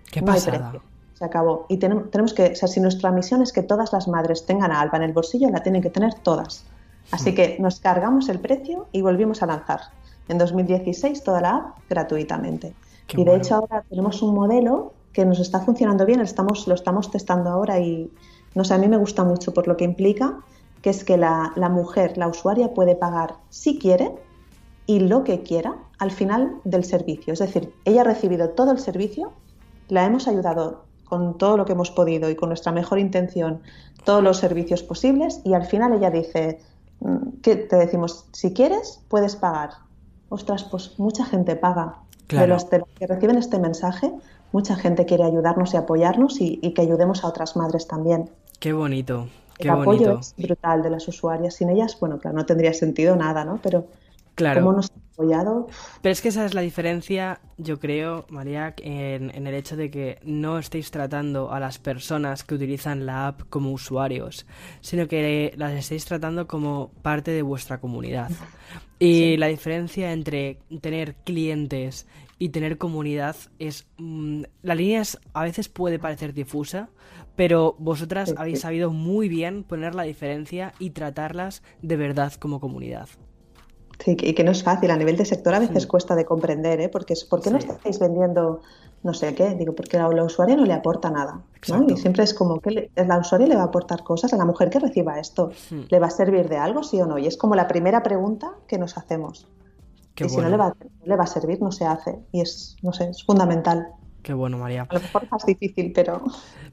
¿Qué 0.09 0.21
no 0.21 0.31
precio. 0.31 0.81
Se 1.15 1.25
acabó. 1.25 1.65
Y 1.67 1.77
tenemos, 1.77 2.33
que, 2.33 2.51
o 2.53 2.55
sea, 2.55 2.69
si 2.69 2.79
nuestra 2.79 3.11
misión 3.11 3.41
es 3.41 3.51
que 3.51 3.61
todas 3.61 3.91
las 3.91 4.07
madres 4.07 4.45
tengan 4.45 4.71
a 4.71 4.79
Alba 4.79 4.95
en 4.99 5.03
el 5.03 5.11
bolsillo, 5.11 5.49
la 5.49 5.61
tienen 5.61 5.81
que 5.81 5.89
tener 5.89 6.13
todas. 6.13 6.63
Así 7.11 7.31
hmm. 7.31 7.35
que 7.35 7.57
nos 7.59 7.81
cargamos 7.81 8.29
el 8.29 8.39
precio 8.39 8.87
y 8.93 9.01
volvimos 9.01 9.43
a 9.43 9.47
lanzar. 9.47 9.81
En 10.29 10.37
2016 10.37 11.25
toda 11.25 11.41
la 11.41 11.55
app 11.57 11.77
gratuitamente. 11.89 12.73
y 13.09 13.23
de 13.25 13.35
hecho 13.35 13.55
ahora 13.55 13.83
tenemos 13.89 14.21
un 14.21 14.33
modelo 14.33 14.93
que 15.19 15.25
nos 15.25 15.41
está 15.41 15.59
funcionando 15.59 16.05
bien, 16.05 16.21
estamos, 16.21 16.65
lo 16.65 16.73
estamos 16.73 17.11
testando 17.11 17.49
ahora 17.49 17.77
y 17.77 18.09
no 18.55 18.63
sé, 18.63 18.73
a 18.73 18.77
mí 18.77 18.87
me 18.87 18.95
gusta 18.95 19.25
mucho 19.25 19.53
por 19.53 19.67
lo 19.67 19.75
que 19.75 19.83
implica, 19.83 20.39
que 20.81 20.91
es 20.91 21.03
que 21.03 21.17
la, 21.17 21.51
mujer, 21.69 22.17
la 22.17 22.29
usuaria 22.29 22.73
puede 22.73 22.95
pagar 22.95 23.35
si 23.49 23.77
quiere 23.77 24.15
y 24.85 25.01
lo 25.01 25.25
que 25.25 25.43
quiera 25.43 25.75
al 25.97 26.11
final 26.11 26.61
del 26.63 26.85
servicio. 26.85 27.33
Es 27.33 27.39
decir, 27.39 27.73
ella 27.83 27.99
ha 27.99 28.03
recibido 28.05 28.51
todo 28.51 28.71
el 28.71 28.79
servicio, 28.79 29.33
la 29.89 30.05
hemos 30.05 30.29
ayudado 30.29 30.85
con 31.03 31.37
todo 31.37 31.57
lo 31.57 31.65
que 31.65 31.73
hemos 31.73 31.91
podido 31.91 32.29
y 32.29 32.37
con 32.37 32.47
nuestra 32.47 32.71
mejor 32.71 32.97
intención, 32.97 33.61
todos 34.05 34.23
los 34.23 34.37
servicios 34.37 34.83
posibles 34.83 35.41
y 35.43 35.53
al 35.53 35.65
final 35.65 35.91
ella 35.91 36.11
dice, 36.11 36.61
mm, 37.01 37.41
que 37.41 37.57
te 37.57 37.75
decimos, 37.75 38.25
si 38.31 38.53
quieres, 38.53 39.01
puedes 39.09 39.35
pagar. 39.35 39.71
Ostras, 40.29 40.63
pues 40.63 40.97
mucha 40.97 41.25
gente 41.25 41.57
paga. 41.57 41.97
De, 42.29 42.45
los, 42.45 42.65
que 42.65 43.07
reciben 43.07 43.39
este 43.39 43.57
mensaje, 43.57 44.13
mucha 44.51 44.75
gente 44.75 45.05
quiere 45.05 45.23
ayudarnos 45.23 45.73
y 45.73 45.77
apoyarnos 45.77 46.41
y, 46.41 46.57
que 46.57 46.81
ayudemos 46.81 47.23
a 47.23 47.27
otras 47.27 47.55
madres 47.55 47.87
también. 47.87 48.29
Qué 48.59 48.73
bonito. 48.73 49.27
Qué 49.57 49.67
el 49.67 49.73
apoyo 49.73 50.19
es 50.19 50.33
brutal 50.37 50.81
de 50.81 50.89
las 50.89 51.07
usuarias. 51.07 51.55
Sin 51.55 51.69
ellas, 51.69 51.97
bueno, 51.99 52.17
claro, 52.19 52.37
no 52.37 52.45
tendría 52.45 52.73
sentido 52.73 53.15
nada, 53.15 53.43
¿no? 53.43 53.59
Pero 53.61 53.87
claro. 54.35 54.61
cómo 54.61 54.73
nos 54.73 54.89
han 54.91 55.01
apoyado. 55.13 55.67
Pero 56.01 56.13
es 56.13 56.21
que 56.21 56.29
esa 56.29 56.45
es 56.45 56.53
la 56.53 56.61
diferencia, 56.61 57.41
yo 57.57 57.79
creo, 57.79 58.25
María, 58.29 58.73
en, 58.77 59.31
en, 59.35 59.47
el 59.47 59.53
hecho 59.53 59.75
de 59.75 59.91
que 59.91 60.19
no 60.23 60.57
estéis 60.57 60.91
tratando 60.91 61.51
a 61.51 61.59
las 61.59 61.77
personas 61.77 62.43
que 62.43 62.55
utilizan 62.55 63.05
la 63.05 63.27
app 63.27 63.41
como 63.49 63.71
usuarios, 63.71 64.45
sino 64.81 65.07
que 65.07 65.53
las 65.57 65.73
estéis 65.73 66.05
tratando 66.05 66.47
como 66.47 66.91
parte 67.01 67.31
de 67.31 67.41
vuestra 67.41 67.79
comunidad. 67.79 68.31
Y 68.97 69.37
la 69.37 69.47
diferencia 69.47 70.11
entre 70.11 70.59
tener 70.81 71.15
clientes 71.23 72.05
y 72.39 72.49
tener 72.49 72.77
comunidad 72.77 73.35
es... 73.59 73.85
Mm, 73.97 74.43
la 74.63 74.75
línea 74.75 75.03
a 75.33 75.43
veces 75.43 75.69
puede 75.69 75.99
parecer 75.99 76.33
difusa, 76.33 76.89
pero 77.35 77.75
vosotras 77.77 78.33
habéis 78.37 78.61
sabido 78.61 78.91
muy 78.91 79.29
bien 79.29 79.63
poner 79.63 79.93
la 79.93 80.03
diferencia 80.03 80.73
y 80.79 80.91
tratarlas 80.91 81.61
de 81.81 81.97
verdad 81.97 82.33
como 82.33 82.59
comunidad. 82.59 83.09
Sí, 84.03 84.15
y 84.19 84.33
que 84.33 84.45
no 84.45 84.51
es 84.51 84.63
fácil. 84.63 84.91
A 84.91 84.97
nivel 84.97 85.17
de 85.17 85.25
sector 85.25 85.53
a 85.53 85.59
veces 85.59 85.85
cuesta 85.85 86.15
de 86.15 86.23
comprender, 86.23 86.79
¿eh? 86.79 86.87
Porque 86.87 87.13
es, 87.13 87.25
¿por 87.25 87.41
qué 87.41 87.51
no 87.51 87.57
estáis 87.57 87.99
vendiendo 87.99 88.61
no 89.03 89.13
sé 89.13 89.33
qué? 89.35 89.55
Digo, 89.55 89.73
porque 89.73 89.97
a 89.97 90.07
la 90.07 90.23
usuaria 90.23 90.55
no 90.55 90.65
le 90.65 90.73
aporta 90.73 91.09
nada. 91.09 91.41
¿no? 91.67 91.85
Y 91.87 91.97
siempre 91.97 92.23
es 92.23 92.33
como 92.33 92.59
que 92.59 92.89
la 92.95 93.17
usuaria 93.17 93.47
le 93.47 93.55
va 93.55 93.61
a 93.61 93.65
aportar 93.65 94.03
cosas 94.03 94.33
a 94.33 94.37
la 94.37 94.45
mujer 94.45 94.69
que 94.69 94.79
reciba 94.79 95.19
esto. 95.19 95.51
¿Le 95.89 95.99
va 95.99 96.07
a 96.07 96.11
servir 96.11 96.49
de 96.49 96.57
algo, 96.57 96.83
sí 96.83 97.01
o 97.01 97.05
no? 97.05 97.17
Y 97.17 97.27
es 97.27 97.37
como 97.37 97.55
la 97.55 97.67
primera 97.67 98.03
pregunta 98.03 98.53
que 98.67 98.77
nos 98.77 98.97
hacemos 98.97 99.47
y 100.25 100.29
si 100.29 100.37
no 100.37 100.49
le, 100.49 100.57
va, 100.57 100.75
le 101.05 101.15
va 101.15 101.23
a 101.23 101.27
servir, 101.27 101.61
no 101.61 101.71
se 101.71 101.85
hace. 101.85 102.19
Y 102.31 102.41
es, 102.41 102.77
no 102.81 102.93
sé, 102.93 103.09
es 103.09 103.23
fundamental. 103.23 103.87
Qué 104.21 104.33
bueno, 104.33 104.57
María. 104.57 104.85
A 104.89 104.93
lo 104.93 104.99
mejor 104.99 105.23
es 105.23 105.31
más 105.31 105.45
difícil, 105.45 105.91
pero... 105.93 106.21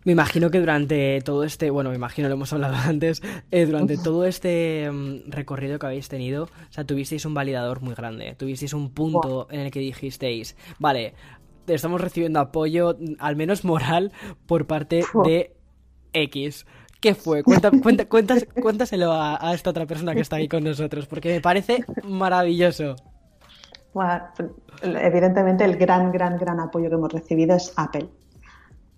Me 0.05 0.13
imagino 0.13 0.51
que 0.51 0.59
durante 0.59 1.21
todo 1.23 1.45
este, 1.45 1.71
bueno, 1.71 1.91
me 1.91 1.97
imagino, 1.97 2.29
lo 2.29 2.35
hemos 2.35 2.53
hablado 2.53 2.75
antes, 2.85 3.23
eh, 3.51 3.67
durante 3.67 3.97
todo 3.97 4.25
este 4.25 4.91
mm, 4.91 5.31
recorrido 5.31 5.79
que 5.79 5.87
habéis 5.87 6.09
tenido, 6.09 6.45
o 6.45 6.73
sea, 6.73 6.85
tuvisteis 6.85 7.25
un 7.25 7.35
validador 7.35 7.83
muy 7.83 7.95
grande, 7.95 8.35
tuvisteis 8.35 8.73
un 8.73 8.91
punto 8.91 9.47
en 9.51 9.61
el 9.61 9.71
que 9.71 9.81
dijisteis, 9.81 10.57
vale, 10.79 11.15
estamos 11.67 12.01
recibiendo 12.01 12.41
apoyo, 12.41 12.97
al 13.19 13.37
menos 13.37 13.65
moral, 13.65 14.13
por 14.47 14.67
parte 14.67 15.05
de 15.25 15.57
X. 16.13 16.67
¿Qué 17.01 17.15
fue? 17.15 17.43
Cuenta, 17.43 17.71
cuenta, 17.71 18.07
cuéntaselo 18.63 19.13
a, 19.13 19.39
a 19.41 19.55
esta 19.55 19.71
otra 19.71 19.87
persona 19.87 20.15
que 20.15 20.21
está 20.21 20.37
aquí 20.37 20.49
con 20.49 20.65
nosotros, 20.65 21.07
porque 21.07 21.35
me 21.35 21.41
parece 21.41 21.85
maravilloso. 22.05 22.97
evidentemente 24.83 25.65
el 25.65 25.77
gran, 25.77 26.13
gran, 26.13 26.39
gran 26.39 26.61
apoyo 26.61 26.89
que 26.89 26.95
hemos 26.95 27.13
recibido 27.13 27.57
es 27.57 27.73
Apple. 27.77 28.09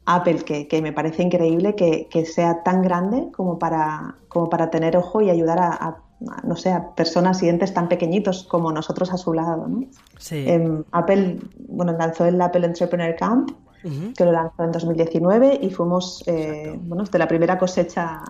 Apple, 0.06 0.36
que, 0.36 0.82
me 0.82 0.92
parece 0.92 1.22
increíble 1.22 1.74
que, 1.74 2.24
sea 2.24 2.62
tan 2.62 2.82
grande 2.82 3.28
como 3.32 3.58
para, 3.58 4.16
como 4.28 4.48
para 4.48 4.70
tener 4.70 4.96
ojo 4.96 5.20
y 5.20 5.28
ayudar 5.28 5.58
a, 5.60 5.98
no 6.44 6.56
sé, 6.56 6.72
a 6.72 6.94
personas 6.94 7.42
y 7.42 7.48
entes 7.48 7.74
tan 7.74 7.88
pequeñitos 7.88 8.44
como 8.44 8.72
nosotros 8.72 9.12
a 9.12 9.18
su 9.18 9.34
lado. 9.34 9.68
¿no? 9.68 9.86
Em, 10.30 10.82
Apple 10.92 11.38
bueno, 11.68 11.92
lanzó 11.92 12.24
el 12.24 12.40
Apple 12.40 12.66
Entrepreneur 12.66 13.14
Camp, 13.16 13.50
que 14.16 14.24
lo 14.24 14.32
lanzó 14.32 14.64
en 14.64 14.72
2019 14.72 15.60
y 15.62 15.70
fuimos 15.70 16.24
eh, 16.26 16.78
bueno, 16.82 17.04
de 17.04 17.18
la 17.18 17.28
primera 17.28 17.58
cosecha 17.58 18.22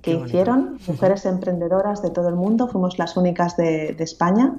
que 0.00 0.12
hicieron, 0.12 0.78
mujeres 0.86 1.26
emprendedoras 1.26 2.00
de 2.00 2.10
todo 2.10 2.28
el 2.28 2.36
mundo, 2.36 2.68
fuimos 2.68 2.98
las 2.98 3.16
únicas 3.16 3.56
de, 3.56 3.96
España, 3.98 4.54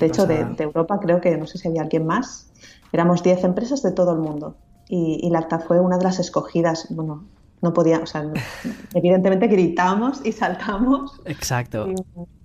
de 0.00 0.06
hecho 0.06 0.26
de, 0.26 0.44
de, 0.44 0.64
Europa 0.64 0.98
creo 1.00 1.20
que 1.20 1.36
no 1.36 1.46
sé 1.46 1.58
si 1.58 1.68
había 1.68 1.82
alguien 1.82 2.06
más, 2.06 2.50
éramos 2.92 3.22
10 3.22 3.44
empresas 3.44 3.82
de 3.82 3.92
todo 3.92 4.12
el 4.12 4.18
mundo 4.18 4.56
y, 4.88 5.20
y 5.22 5.30
Lacta 5.30 5.60
fue 5.60 5.78
una 5.80 5.98
de 5.98 6.04
las 6.04 6.18
escogidas. 6.18 6.88
Bueno, 6.90 7.24
no 7.62 7.72
podía, 7.72 8.00
o 8.00 8.06
sea, 8.06 8.24
evidentemente 8.94 9.46
gritamos 9.46 10.20
y 10.24 10.32
saltamos. 10.32 11.20
Exacto. 11.24 11.86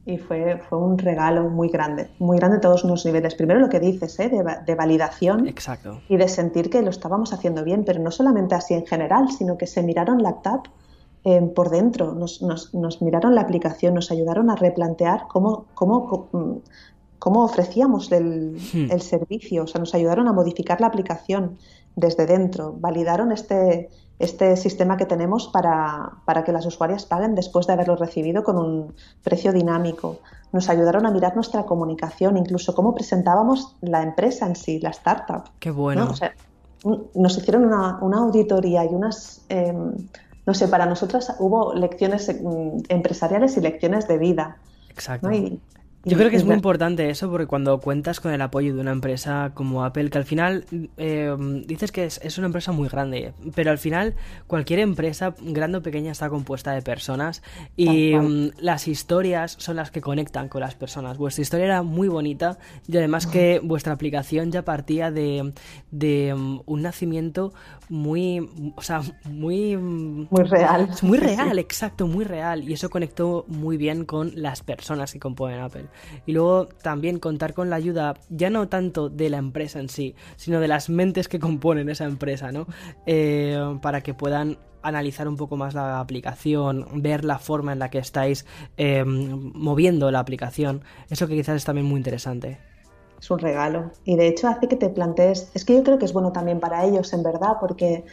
Y, 0.06 0.18
fue, 0.20 0.62
fue 0.70 0.78
un 0.78 1.00
regalo 1.00 1.50
muy 1.50 1.70
grande, 1.70 2.12
muy 2.20 2.38
grande 2.38 2.58
a 2.58 2.62
todos 2.62 2.84
los 2.84 3.04
niveles. 3.04 3.34
Primero 3.34 3.60
lo 3.60 3.70
que 3.70 3.80
dices, 3.80 4.20
¿eh? 4.20 4.30
de, 4.30 4.76
validación 4.76 5.48
Exacto. 5.48 6.00
y 6.08 6.18
de 6.18 6.28
sentir 6.28 6.70
que 6.70 6.84
lo 6.84 6.92
estábamos 6.92 7.34
haciendo 7.34 7.64
bien, 7.64 7.84
pero 7.84 8.00
no 8.00 8.12
solamente 8.12 8.54
así 8.54 8.76
en 8.76 8.86
general, 8.86 9.32
sino 9.32 9.58
que 9.58 9.66
se 9.66 9.82
miraron 9.82 10.22
Lactap 10.22 10.68
eh, 11.24 11.42
por 11.42 11.72
dentro, 11.72 12.14
nos, 12.14 12.44
nos, 12.44 12.76
nos, 12.76 13.02
miraron 13.02 13.34
la 13.34 13.42
aplicación, 13.42 13.96
nos 13.96 14.12
ayudaron 14.12 14.52
a 14.52 14.56
replantear 14.56 15.26
cómo, 15.28 15.66
cómo, 15.74 16.06
cómo 16.06 16.62
ofrecíamos 17.44 18.12
el, 18.12 18.58
hmm. 18.74 18.92
el 18.92 19.02
servicio, 19.02 19.64
o 19.64 19.68
sea, 19.68 19.80
nos 19.80 19.96
ayudaron 19.96 20.28
a 20.28 20.34
modificar 20.34 20.80
la 20.80 20.88
aplicación 20.88 21.58
desde 21.96 22.26
dentro, 22.26 22.76
validaron 22.78 23.32
este, 23.32 23.90
este 24.20 24.56
sistema 24.58 24.98
que 24.98 25.06
tenemos 25.06 25.48
para, 25.48 26.12
para, 26.26 26.44
que 26.44 26.52
las 26.52 26.66
usuarias 26.66 27.06
paguen 27.06 27.36
después 27.36 27.68
de 27.68 27.74
haberlo 27.74 27.96
recibido 27.96 28.44
con 28.44 28.58
un 28.58 28.94
precio 29.24 29.52
dinámico. 29.52 30.20
Nos 30.52 30.70
ayudaron 30.70 31.06
a 31.06 31.12
mirar 31.12 31.36
nuestra 31.36 31.64
comunicación, 31.64 32.38
incluso 32.38 32.76
cómo 32.76 32.94
presentábamos 32.94 33.76
la 33.82 34.04
empresa 34.04 34.46
en 34.46 34.56
sí, 34.56 34.80
la 34.80 34.90
startup. 34.90 35.46
Qué 35.60 35.72
bueno. 35.72 36.14
nos 37.16 37.38
hicieron 37.38 37.66
una, 37.66 37.98
una, 38.02 38.20
auditoría 38.20 38.86
y 38.86 38.90
unas, 38.90 39.42
em, 39.50 39.94
no 40.46 40.54
sé, 40.54 40.68
para 40.68 40.86
nosotras 40.86 41.36
hubo 41.40 41.74
lecciones 41.74 42.30
em, 42.30 42.84
empresariales 42.90 43.58
y 43.58 43.62
lecciones 43.62 44.08
de 44.08 44.18
vida. 44.18 44.58
Exacto. 44.90 45.30
Yo 46.06 46.18
creo 46.18 46.30
que 46.30 46.36
es 46.36 46.46
muy 46.46 46.54
importante 46.54 47.10
eso 47.10 47.32
porque 47.32 47.48
cuando 47.48 47.80
cuentas 47.80 48.20
con 48.20 48.32
el 48.32 48.42
apoyo 48.42 48.76
de 48.76 48.82
una 48.82 48.92
empresa 48.92 49.52
como 49.56 49.84
Apple, 49.84 50.12
que 50.12 50.20
al 50.20 50.24
final 50.24 50.66
eh, 50.98 51.36
dices 51.66 51.92
que 51.92 52.06
es, 52.06 52.38
una 52.38 52.46
empresa 52.46 52.72
muy 52.72 52.88
grande, 52.90 53.34
pero 53.56 53.72
al 53.72 53.80
final 53.80 54.14
cualquier 54.46 54.80
empresa, 54.80 55.34
grande 55.42 55.80
o 55.80 55.82
pequeña, 55.82 56.12
está 56.12 56.30
compuesta 56.30 56.74
de 56.74 56.84
personas 56.84 57.42
y 57.76 58.16
mm, 58.16 58.52
las 58.60 58.88
historias 58.88 59.56
son 59.58 59.78
las 59.78 59.90
que 59.90 60.02
conectan 60.02 60.48
con 60.48 60.62
las 60.62 60.76
personas. 60.76 61.18
Vuestra 61.18 61.42
historia 61.42 61.66
era 61.66 61.82
muy 61.82 62.08
bonita 62.08 62.60
y 62.88 62.98
además 62.98 63.26
que 63.26 63.60
vuestra 63.64 63.94
aplicación 63.94 64.52
ya 64.52 64.64
partía 64.64 65.10
de, 65.10 65.54
de 65.90 66.36
mm, 66.36 66.62
un 66.68 66.82
nacimiento 66.84 67.52
muy, 67.90 68.48
o 68.76 68.82
sea, 68.82 69.02
muy... 69.26 69.76
Muy 69.78 70.44
real. 70.44 70.90
Muy 71.02 71.18
real, 71.18 71.58
exacto, 71.58 72.08
muy 72.08 72.26
real. 72.26 72.68
Y 72.68 72.74
eso 72.74 72.90
conectó 72.90 73.46
muy 73.48 73.78
bien 73.78 74.06
con 74.06 74.32
las 74.36 74.62
personas 74.62 75.12
que 75.12 75.20
componen 75.20 75.60
Apple. 75.60 75.86
Y 76.26 76.34
luego 76.34 76.68
también 76.68 77.20
contar 77.20 77.54
con 77.54 77.70
la 77.70 77.76
ayuda, 77.76 78.16
ya 78.30 78.50
no 78.50 78.68
tanto 78.68 79.10
de 79.10 79.30
la 79.30 79.38
empresa 79.38 79.80
en 79.80 79.90
sí, 79.90 80.16
sino 80.36 80.60
de 80.60 80.68
las 80.68 80.90
mentes 80.90 81.28
que 81.28 81.40
componen 81.40 81.90
esa 81.90 82.06
empresa, 82.06 82.52
¿no? 82.52 82.68
Eh, 83.06 83.78
para 83.82 84.02
que 84.02 84.14
puedan 84.14 84.58
analizar 84.82 85.28
un 85.28 85.36
poco 85.36 85.58
más 85.58 85.74
la 85.74 86.00
aplicación, 86.00 86.86
ver 87.02 87.26
la 87.26 87.40
forma 87.40 87.74
en 87.74 87.80
la 87.80 87.90
que 87.90 87.98
estáis 87.98 88.46
eh, 88.78 89.04
moviendo 89.04 90.12
la 90.12 90.20
aplicación. 90.20 90.84
Eso 91.10 91.28
que 91.28 91.36
quizás 91.36 91.56
es 91.56 91.66
también 91.66 91.88
muy 91.88 91.98
interesante 91.98 92.60
es 93.20 93.32
un 93.32 93.40
regalo. 93.40 93.92
Y 94.04 94.16
de 94.16 94.28
hecho 94.28 94.48
hace 94.48 94.68
que 94.68 94.76
te 94.76 94.90
plantees, 94.90 95.50
es 95.54 95.66
que 95.66 95.74
yo 95.74 95.84
creo 95.84 95.98
que 95.98 96.06
es 96.06 96.14
bueno 96.14 96.32
también 96.32 96.60
para 96.60 96.86
ellos, 96.86 97.12
en 97.14 97.24
verdad, 97.24 97.58
porque 97.60 98.06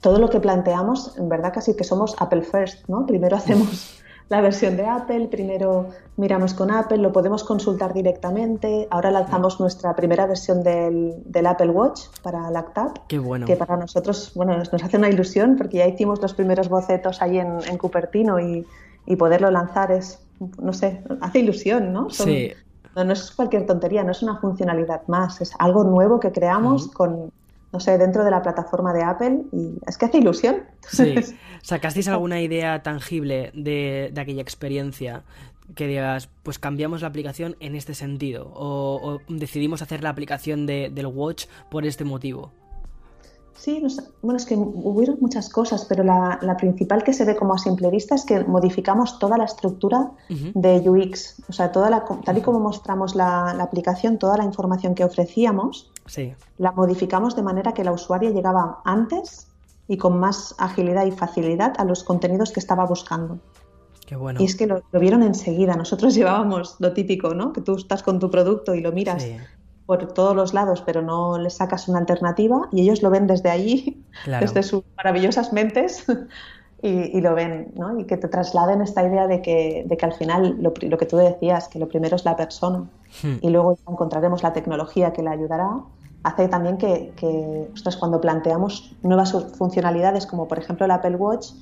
todo 0.00 0.18
lo 0.18 0.30
que 0.30 0.40
planteamos, 0.40 1.16
en 1.18 1.28
verdad 1.28 1.52
casi 1.52 1.74
que 1.74 1.84
somos 1.84 2.14
Apple 2.18 2.42
First, 2.42 2.88
¿no? 2.88 3.06
Primero 3.06 3.36
hacemos 3.36 4.00
la 4.30 4.40
versión 4.40 4.76
de 4.76 4.86
Apple, 4.86 5.28
primero 5.30 5.88
miramos 6.16 6.54
con 6.54 6.70
Apple, 6.70 6.98
lo 6.98 7.12
podemos 7.12 7.44
consultar 7.44 7.92
directamente. 7.92 8.88
Ahora 8.90 9.10
lanzamos 9.10 9.60
nuestra 9.60 9.94
primera 9.94 10.24
versión 10.26 10.62
del, 10.62 11.46
Apple 11.46 11.70
Watch 11.70 12.06
para 12.22 12.50
Lactap. 12.50 12.96
Qué 13.08 13.18
bueno. 13.18 13.44
Que 13.44 13.56
para 13.56 13.76
nosotros, 13.76 14.32
bueno, 14.34 14.56
nos, 14.56 14.72
hace 14.72 14.96
una 14.96 15.08
ilusión 15.08 15.56
porque 15.56 15.78
ya 15.78 15.86
hicimos 15.86 16.22
los 16.22 16.32
primeros 16.32 16.68
bocetos 16.68 17.20
ahí 17.20 17.38
en, 17.38 17.76
Cupertino 17.76 18.40
y, 18.40 18.66
poderlo 19.18 19.50
lanzar 19.50 19.90
es, 19.90 20.20
no 20.62 20.72
sé, 20.72 21.02
hace 21.20 21.40
ilusión, 21.40 21.92
¿no? 21.92 22.08
sí 22.10 22.52
no, 22.94 23.04
no 23.04 23.12
es 23.12 23.30
cualquier 23.30 23.66
tontería, 23.66 24.02
no 24.04 24.12
es 24.12 24.22
una 24.22 24.36
funcionalidad 24.36 25.06
más, 25.06 25.40
es 25.40 25.52
algo 25.58 25.84
nuevo 25.84 26.18
que 26.20 26.32
creamos 26.32 26.88
con, 26.88 27.32
no 27.72 27.80
sé, 27.80 27.98
dentro 27.98 28.24
de 28.24 28.30
la 28.30 28.42
plataforma 28.42 28.92
de 28.92 29.02
Apple 29.02 29.42
y 29.52 29.78
es 29.86 29.96
que 29.96 30.06
hace 30.06 30.18
ilusión. 30.18 30.64
Sí. 30.88 31.14
¿Sacasteis 31.62 32.08
alguna 32.08 32.40
idea 32.40 32.82
tangible 32.82 33.52
de, 33.54 34.12
aquella 34.16 34.42
experiencia? 34.42 35.22
Que 35.74 35.86
digas, 35.86 36.28
pues 36.42 36.58
cambiamos 36.58 37.02
la 37.02 37.08
aplicación 37.08 37.56
en 37.60 37.76
este 37.76 37.94
sentido 37.94 38.50
o, 38.54 39.20
decidimos 39.28 39.82
hacer 39.82 40.02
la 40.02 40.10
aplicación 40.10 40.66
del 40.66 41.06
Watch 41.06 41.46
por 41.70 41.86
este 41.86 42.04
motivo. 42.04 42.52
Sí, 43.60 43.82
bueno, 44.22 44.38
es 44.38 44.46
que 44.46 44.56
hubieron 44.56 45.18
muchas 45.20 45.50
cosas, 45.50 45.84
pero 45.84 46.02
la, 46.02 46.56
principal 46.58 47.04
que 47.04 47.12
se 47.12 47.26
ve 47.26 47.36
como 47.36 47.52
a 47.52 47.58
simple 47.58 47.90
vista 47.90 48.14
es 48.14 48.24
que 48.24 48.42
modificamos 48.42 49.18
toda 49.18 49.36
la 49.36 49.44
estructura 49.44 50.12
de 50.28 50.88
UX, 50.88 51.42
o 51.46 51.52
sea, 51.52 51.70
toda 51.70 51.90
la, 51.90 52.02
tal 52.24 52.38
y 52.38 52.40
como 52.40 52.58
mostramos 52.58 53.14
la, 53.14 53.50
aplicación, 53.50 54.18
toda 54.18 54.38
la 54.38 54.44
información 54.44 54.94
que 54.94 55.04
ofrecíamos, 55.04 55.89
la 56.58 56.72
modificamos 56.72 57.36
de 57.36 57.42
manera 57.42 57.72
que 57.72 57.84
la 57.84 57.92
usuaria 57.92 58.30
llegaba 58.30 58.80
antes 58.84 59.48
y 59.88 59.96
con 59.96 60.18
más 60.18 60.54
agilidad 60.58 61.04
y 61.04 61.10
facilidad 61.10 61.74
a 61.78 61.84
los 61.84 62.04
contenidos 62.04 62.52
que 62.52 62.60
estaba 62.60 62.84
buscando. 62.86 63.38
Qué 64.06 64.16
bueno. 64.16 64.40
Y 64.40 64.44
es 64.44 64.56
que 64.56 64.66
lo, 64.66 64.82
vieron 64.92 65.22
enseguida. 65.22 65.74
Nosotros 65.76 66.14
llevábamos 66.16 66.76
lo 66.78 66.92
típico, 66.92 67.34
¿no? 67.34 67.52
Que 67.52 67.60
tú 67.60 67.76
estás 67.76 68.02
con 68.02 68.18
tu 68.18 68.30
producto 68.30 68.74
y 68.74 68.80
lo 68.80 68.92
miras 68.92 69.26
por 69.86 70.12
todos 70.12 70.36
los 70.36 70.54
lados, 70.54 70.84
pero 70.86 71.02
no 71.02 71.36
les 71.36 71.54
sacas 71.54 71.88
una 71.88 71.98
alternativa 71.98 72.68
y 72.70 72.82
ellos 72.82 73.02
lo 73.02 73.10
ven 73.10 73.26
desde 73.26 73.50
allí, 73.50 74.04
desde 74.40 74.62
sus 74.62 74.84
maravillosas 74.96 75.52
mentes 75.52 76.06
y, 76.82 77.20
lo 77.20 77.34
ven, 77.34 77.72
¿no? 77.74 77.98
Y 77.98 78.04
que 78.04 78.16
te 78.16 78.28
trasladen 78.28 78.82
esta 78.82 79.04
idea 79.04 79.26
de 79.26 79.42
que, 79.42 79.82
de 79.84 79.96
que 79.96 80.06
al 80.06 80.12
final 80.12 80.56
lo, 80.60 80.72
lo, 80.80 80.96
que 80.96 81.06
tú 81.06 81.16
decías, 81.16 81.66
que 81.66 81.80
lo 81.80 81.88
primero 81.88 82.14
es 82.14 82.24
la 82.24 82.36
persona 82.36 82.88
hmm. 83.24 83.38
y 83.40 83.50
luego 83.50 83.76
encontraremos 83.88 84.44
la 84.44 84.52
tecnología 84.52 85.12
que 85.12 85.22
le 85.22 85.30
ayudará, 85.30 85.68
hace 86.22 86.48
también 86.48 86.76
que, 86.76 87.12
que 87.16 87.68
cuando 87.98 88.20
planteamos 88.20 88.94
nuevas 89.02 89.32
funcionalidades, 89.56 90.26
como 90.26 90.48
por 90.48 90.58
ejemplo 90.58 90.84
el 90.84 90.90
Apple 90.90 91.16
Watch, 91.16 91.52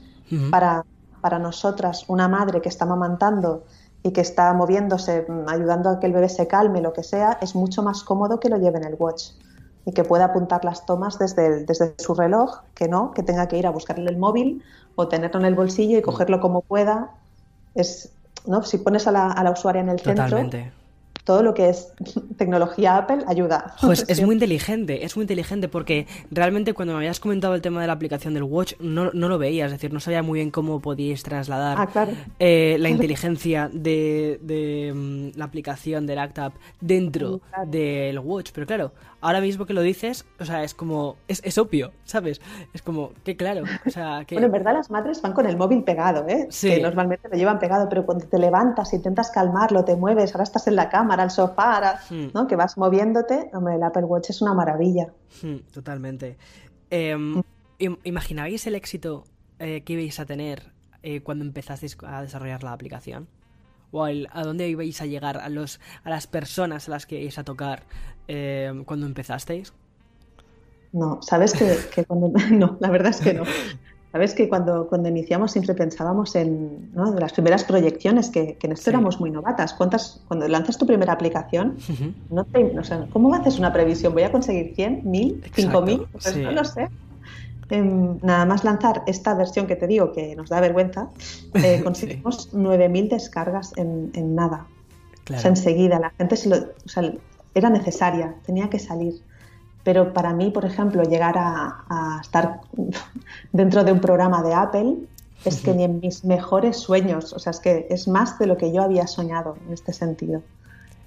para, 0.51 0.85
para 1.21 1.39
nosotras, 1.39 2.05
una 2.09 2.29
madre 2.29 2.61
que 2.61 2.69
está 2.69 2.85
amamantando 2.85 3.65
y 4.03 4.13
que 4.13 4.21
está 4.21 4.53
moviéndose, 4.53 5.27
ayudando 5.47 5.91
a 5.91 6.01
que 6.01 6.07
el 6.07 6.13
bebé 6.13 6.29
se 6.29 6.47
calme, 6.47 6.81
lo 6.81 6.93
que 6.93 7.03
sea, 7.03 7.39
es 7.41 7.55
mucho 7.55 7.83
más 7.83 8.03
cómodo 8.03 8.39
que 8.39 8.49
lo 8.49 8.59
lleve 8.59 8.79
en 8.79 8.85
el 8.85 8.97
watch 8.99 9.31
y 9.87 9.93
que 9.93 10.05
pueda 10.05 10.27
apuntar 10.27 10.65
las 10.65 10.85
tomas 10.85 11.19
desde, 11.19 11.65
desde 11.65 11.95
su 11.99 12.15
reloj, 12.15 12.61
que 12.75 12.89
no, 12.89 13.13
que 13.13 13.23
tenga 13.23 13.49
que 13.49 13.57
ir 13.57 13.67
a 13.67 13.71
buscarle 13.71 14.11
el 14.11 14.19
móvil 14.19 14.63
o 14.97 15.09
tenerlo 15.09 15.41
en 15.41 15.47
el 15.47 15.55
bolsillo 15.55 15.97
y 15.97 16.03
cogerlo 16.03 16.41
como 16.41 16.61
pueda. 16.61 17.13
Es, 17.75 18.13
¿no? 18.47 18.63
Si 18.63 18.79
pones 18.79 19.07
a 19.07 19.13
la, 19.13 19.29
a 19.29 19.43
la 19.43 19.51
usuaria 19.51 19.81
en 19.81 19.89
el 19.89 20.01
centro, 20.01 20.39
todo 21.25 21.43
lo 21.43 21.55
que 21.55 21.69
es 21.69 21.93
tecnología 22.37 22.97
Apple 22.97 23.25
ayuda. 23.27 23.75
Pues 23.81 24.05
es 24.09 24.23
muy 24.25 24.35
inteligente, 24.35 25.05
es 25.05 25.17
muy 25.17 25.25
inteligente 25.25 25.69
porque 25.69 26.07
realmente 26.31 26.75
cuando 26.75 26.95
me 26.95 26.99
habías 26.99 27.21
comentado 27.21 27.55
el 27.55 27.63
tema 27.63 27.81
de 27.81 27.87
la 27.87 27.93
aplicación 27.93 28.35
del 28.35 28.45
Watch 28.45 28.75
no, 28.81 29.11
no 29.13 29.29
lo 29.29 29.39
veía, 29.39 29.67
es 29.67 29.73
decir, 29.73 29.93
no 29.93 30.01
sabía 30.01 30.23
muy 30.23 30.39
bien 30.39 30.51
cómo 30.51 30.81
podíais 30.81 31.23
trasladar 31.23 31.79
ah, 31.79 32.07
eh, 32.39 32.77
la 32.79 32.89
inteligencia 32.91 33.71
de, 33.73 34.41
de 34.43 34.93
mm, 34.95 35.39
la 35.39 35.45
aplicación 35.45 36.07
del 36.07 36.19
ActApp 36.19 36.55
dentro 36.81 37.41
del 37.67 38.19
Watch, 38.19 38.51
pero 38.53 38.67
claro, 38.67 38.93
ahora 39.21 39.41
mismo 39.41 39.67
que 39.67 39.75
lo 39.75 39.83
dices, 39.83 40.25
o 40.39 40.45
sea, 40.45 40.63
es 40.65 40.75
como, 40.75 41.17
es, 41.29 41.41
es 41.45 41.59
obvio, 41.59 41.93
¿sabes? 42.05 42.41
Es 42.73 42.83
como, 42.83 43.13
que 43.25 43.37
claro, 43.37 43.65
o 43.87 43.91
sea, 43.91 44.25
que... 44.27 44.35
Bueno, 44.35 44.47
en 44.47 44.53
verdad 44.53 44.75
las 44.75 44.91
madres 44.91 45.21
van 45.23 45.33
con 45.33 45.47
el 45.47 45.57
móvil 45.57 45.85
pegado, 45.85 46.27
¿eh? 46.29 46.47
Sí. 46.51 46.71
Que 46.71 46.81
normalmente 46.81 47.29
lo 47.29 47.37
llevan 47.37 47.59
pegado, 47.59 47.89
pero 47.89 48.05
cuando 48.07 48.27
te 48.27 48.39
levantas, 48.39 48.93
intentas 48.93 49.31
calmarlo, 49.31 49.85
te 49.85 49.97
mueves, 49.97 50.35
ahora 50.35 50.45
estás 50.45 50.67
en 50.69 50.77
la 50.77 50.89
cámara, 50.89 51.23
al 51.23 51.31
sofá, 51.31 52.01
hmm. 52.11 52.29
¿no? 52.35 52.47
Que 52.47 52.57
vas 52.57 52.79
moviéndote, 52.79 53.51
hombre, 53.53 53.77
el 53.77 53.83
Apple 53.83 54.05
Watch 54.05 54.31
es 54.31 54.43
una 54.43 54.55
maravilla. 54.55 55.13
Hmm, 55.43 55.59
totalmente. 55.73 56.37
Em, 56.91 57.43
¿Imaginabais 57.79 58.67
el 58.67 58.75
éxito 58.75 59.25
eh, 59.59 59.83
que 59.85 59.93
ibais 59.93 60.19
a 60.19 60.27
tener 60.27 60.73
eh, 61.03 61.21
cuando 61.23 61.45
empezasteis 61.45 61.97
a 62.05 62.23
desarrollar 62.23 62.63
la 62.65 62.73
aplicación? 62.73 63.29
O 63.91 64.05
a 64.05 64.43
dónde 64.45 64.69
ibais 64.69 65.01
a 65.01 65.07
llegar, 65.07 65.39
a, 65.39 65.49
los, 65.49 65.81
a 66.05 66.11
las 66.11 66.27
personas 66.27 66.89
a 66.89 66.93
las 66.93 67.07
que 67.07 67.21
ibais 67.21 67.39
a 67.39 67.45
tocar 67.45 67.85
eh, 68.29 68.73
cuando 68.85 69.07
empezasteis? 69.07 69.73
No, 70.93 71.21
sabes 71.23 71.53
que, 71.53 72.05
cuando... 72.07 72.33
No, 72.51 72.77
la 72.81 72.91
verdad 72.91 73.11
es 73.11 73.21
que 73.21 73.35
no. 73.35 73.45
Sabes 74.13 74.35
que 74.35 74.49
cuando, 74.49 74.89
cuando 74.89 75.11
iniciamos 75.11 75.53
siempre 75.53 75.75
pensábamos 75.75 76.35
en 76.35 76.91
¿no? 76.95 77.13
de 77.13 77.21
las 77.21 77.35
primeras 77.35 77.63
proyecciones, 77.65 78.31
que, 78.31 78.57
en 78.61 78.73
esto 78.73 78.89
éramos 78.89 79.21
muy 79.21 79.31
novatas. 79.31 79.75
¿Cuántas, 79.75 80.23
cuando 80.27 80.49
lanzas 80.49 80.79
tu 80.79 80.87
primera 80.87 81.13
aplicación, 81.13 81.77
no 82.31 82.45
te, 82.45 82.73
¿cómo 83.13 83.35
haces 83.35 83.59
una 83.59 83.71
previsión? 83.71 84.15
¿Voy 84.15 84.23
a 84.23 84.33
conseguir 84.33 84.75
100, 84.75 85.03
1000, 85.05 85.45
5000? 85.53 86.07
Pues 86.11 86.37
no 86.39 86.53
lo 86.53 86.65
sé. 86.65 86.89
Em, 87.71 88.19
nada 88.23 88.47
más 88.47 88.65
lanzar 88.65 89.03
esta 89.07 89.35
versión 89.35 89.67
que 89.67 89.77
te 89.77 89.87
digo 89.87 90.13
que 90.13 90.35
nos 90.35 90.49
da 90.49 90.61
vergüenza, 90.61 91.11
eh, 91.55 91.81
conseguimos 91.85 92.53
9.000 92.55 93.09
descargas 93.11 93.73
en, 93.77 94.35
nada. 94.35 94.67
O 95.31 95.39
sea, 95.39 95.51
enseguida, 95.51 95.99
la 95.99 96.11
gente 96.11 96.37
se 96.37 96.49
lo, 96.49 96.57
o 96.57 96.89
sea, 96.89 97.13
era 97.55 97.69
necesaria, 97.69 98.35
tenía 98.47 98.71
que 98.71 98.79
salir. 98.79 99.21
Pero 99.85 100.13
para 100.13 100.33
mí, 100.33 100.51
por 100.51 100.65
ejemplo, 100.65 101.03
llegar 101.03 101.37
a, 101.37 102.19
estar 102.23 102.61
dentro 103.53 103.85
de 103.85 103.93
un 103.93 104.01
programa 104.01 104.43
de 104.43 104.55
Apple 104.55 104.97
es 105.45 105.61
que 105.61 105.73
ni 105.73 105.85
en 105.85 106.01
mis 106.01 106.25
mejores 106.25 106.79
sueños, 106.79 107.33
o 107.33 107.39
sea, 107.39 107.51
es 107.51 107.61
que 107.61 107.87
es 107.91 108.09
más 108.09 108.39
de 108.39 108.47
lo 108.47 108.57
que 108.57 108.73
yo 108.73 108.83
había 108.83 109.07
soñado 109.07 109.57
en 109.67 109.73
este 109.73 109.93
sentido. 109.93 110.43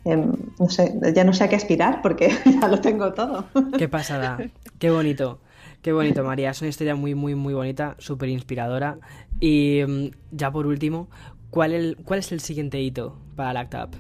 Em, 0.06 0.32
no 0.58 0.70
sé, 0.70 0.98
ya 1.14 1.24
no 1.24 1.34
sé 1.34 1.44
a 1.44 1.50
qué 1.50 1.56
aspirar 1.56 2.02
porque 2.02 2.32
ya 2.62 2.68
lo 2.68 2.80
tengo 2.80 3.14
todo. 3.14 3.46
Qué 3.78 3.90
pasada, 3.90 4.38
qué 4.80 4.90
bonito. 4.90 5.40
Qué 5.82 5.94
bonito, 5.94 6.24
María. 6.24 6.52
Es 6.52 6.62
una 6.62 6.70
historia 6.70 6.96
muy, 6.96 7.16
muy, 7.16 7.34
muy 7.34 7.56
bonita, 7.56 7.96
súper 7.98 8.30
inspiradora. 8.30 9.00
Y 9.40 9.82
mm, 9.88 10.12
ya 10.32 10.52
por 10.52 10.68
último, 10.68 11.08
¿cuál, 11.50 11.74
el, 11.74 11.98
¿cuál 12.06 12.20
es 12.20 12.32
el 12.32 12.40
siguiente 12.40 12.80
hito 12.80 13.18
para 13.36 13.54
Lactap? 13.54 13.96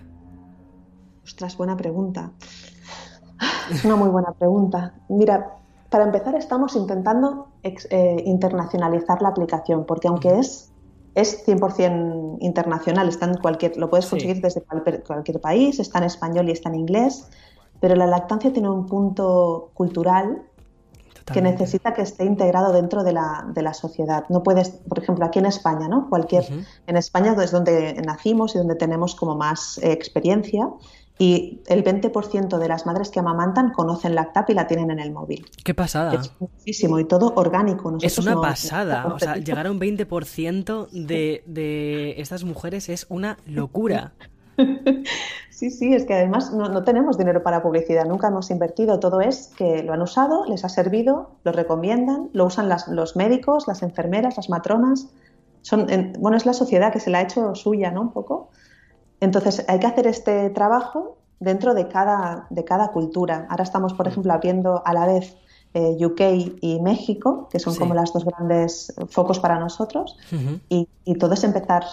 Ostras, 1.23 1.57
buena 1.57 1.75
pregunta. 1.75 2.31
Es 3.71 3.83
una 3.83 3.95
muy 3.95 4.09
buena 4.09 4.31
pregunta. 4.33 4.93
Mira, 5.09 5.57
para 5.89 6.03
empezar 6.03 6.35
estamos 6.35 6.75
intentando 6.75 7.47
eh, 7.63 8.23
internacionalizar 8.25 9.21
la 9.21 9.29
aplicación, 9.29 9.85
porque 9.85 10.07
aunque 10.07 10.37
es, 10.37 10.71
es 11.15 11.45
100% 11.47 12.37
internacional, 12.41 13.09
está 13.09 13.25
en 13.25 13.35
cualquier, 13.35 13.77
lo 13.77 13.89
puedes 13.89 14.05
conseguir 14.05 14.39
desde 14.39 14.61
cualquier 14.61 15.41
país, 15.41 15.79
está 15.79 15.97
en 15.97 16.05
español 16.05 16.47
y 16.47 16.51
está 16.51 16.69
en 16.69 16.75
inglés, 16.75 17.27
pero 17.79 17.95
la 17.95 18.05
lactancia 18.05 18.53
tiene 18.53 18.69
un 18.69 18.85
punto 18.85 19.71
cultural 19.73 20.43
que 21.31 21.41
necesita 21.41 21.93
que 21.93 22.01
esté 22.01 22.25
integrado 22.25 22.71
dentro 22.73 23.03
de 23.03 23.13
la, 23.13 23.45
de 23.53 23.61
la, 23.61 23.73
sociedad. 23.73 24.25
No 24.29 24.43
puedes, 24.43 24.69
por 24.69 24.99
ejemplo, 24.99 25.25
aquí 25.25 25.39
en 25.39 25.45
España, 25.45 25.87
¿no? 25.87 26.09
Cualquier, 26.09 26.45
En 26.87 26.97
España 26.97 27.35
es 27.41 27.51
donde 27.51 27.93
nacimos 28.05 28.55
y 28.55 28.57
donde 28.57 28.75
tenemos 28.75 29.15
como 29.15 29.35
más 29.35 29.77
eh, 29.79 29.91
experiencia 29.91 30.69
y 31.21 31.61
el 31.67 31.83
20% 31.83 32.57
de 32.57 32.67
las 32.67 32.87
madres 32.87 33.09
que 33.11 33.19
amamantan 33.19 33.71
conocen 33.73 34.15
Lactap 34.15 34.49
y 34.49 34.53
la 34.55 34.65
tienen 34.65 34.89
en 34.89 34.99
el 34.99 35.11
móvil. 35.11 35.45
¡Qué 35.63 35.75
pasada! 35.75 36.15
Es 36.15 36.31
muchísimo 36.39 36.99
y 36.99 37.05
todo 37.05 37.33
orgánico. 37.35 37.95
es 38.01 38.17
una 38.17 38.41
pasada. 38.41 39.05
o 39.05 39.19
sea, 39.19 39.35
llegar 39.35 39.67
a 39.67 39.71
un 39.71 39.79
20% 39.79 40.89
de, 40.89 41.43
de 41.45 42.15
estas 42.17 42.43
mujeres 42.43 42.89
es 42.89 43.05
una 43.09 43.37
locura. 43.45 44.13
Sí, 45.61 45.69
sí, 45.69 45.93
es 45.93 46.05
que 46.05 46.15
además 46.15 46.51
no, 46.51 46.83
tenemos 46.83 47.19
dinero 47.19 47.43
para 47.43 47.61
publicidad, 47.61 48.05
nunca 48.05 48.29
hemos 48.29 48.49
invertido, 48.49 48.99
todo 48.99 49.21
es 49.21 49.53
que 49.55 49.83
lo 49.83 49.93
han 49.93 50.01
usado, 50.01 50.43
les 50.45 50.65
ha 50.65 50.69
servido, 50.69 51.35
lo 51.43 51.51
recomiendan, 51.51 52.31
lo 52.33 52.47
usan 52.47 52.67
los 52.87 53.15
médicos, 53.15 53.67
las 53.67 53.83
enfermeras, 53.83 54.37
las 54.37 54.49
matronas. 54.49 55.09
Son, 55.61 55.85
bueno, 56.17 56.35
es 56.35 56.47
la 56.47 56.53
sociedad 56.53 56.91
que 56.91 56.99
se 56.99 57.11
la 57.11 57.19
ha 57.19 57.21
hecho 57.21 57.53
suya, 57.53 57.91
¿no? 57.91 58.01
Un 58.01 58.11
poco. 58.11 58.49
Entonces, 59.19 59.63
hay 59.67 59.77
que 59.77 59.85
hacer 59.85 60.07
este 60.07 60.49
trabajo 60.49 61.17
dentro 61.39 61.75
de 61.75 61.87
cada, 61.87 62.47
de 62.49 62.63
cada 62.63 62.87
cultura. 62.87 63.45
Ahora 63.47 63.63
estamos, 63.63 63.93
por 63.93 64.07
ejemplo, 64.07 64.33
viendo 64.41 64.81
a 64.83 64.93
la 64.95 65.05
vez 65.05 65.37
eh, 65.75 65.95
UK 66.03 66.21
y 66.59 66.79
México, 66.81 67.49
que 67.51 67.59
son 67.59 67.75
como 67.75 67.93
las 67.93 68.11
dos 68.13 68.25
grandes 68.25 68.95
focos 69.09 69.39
para 69.39 69.59
nosotros, 69.59 70.17
y, 70.69 70.89
y, 71.05 71.15
todo 71.19 71.35
es 71.35 71.43
empezar 71.43 71.83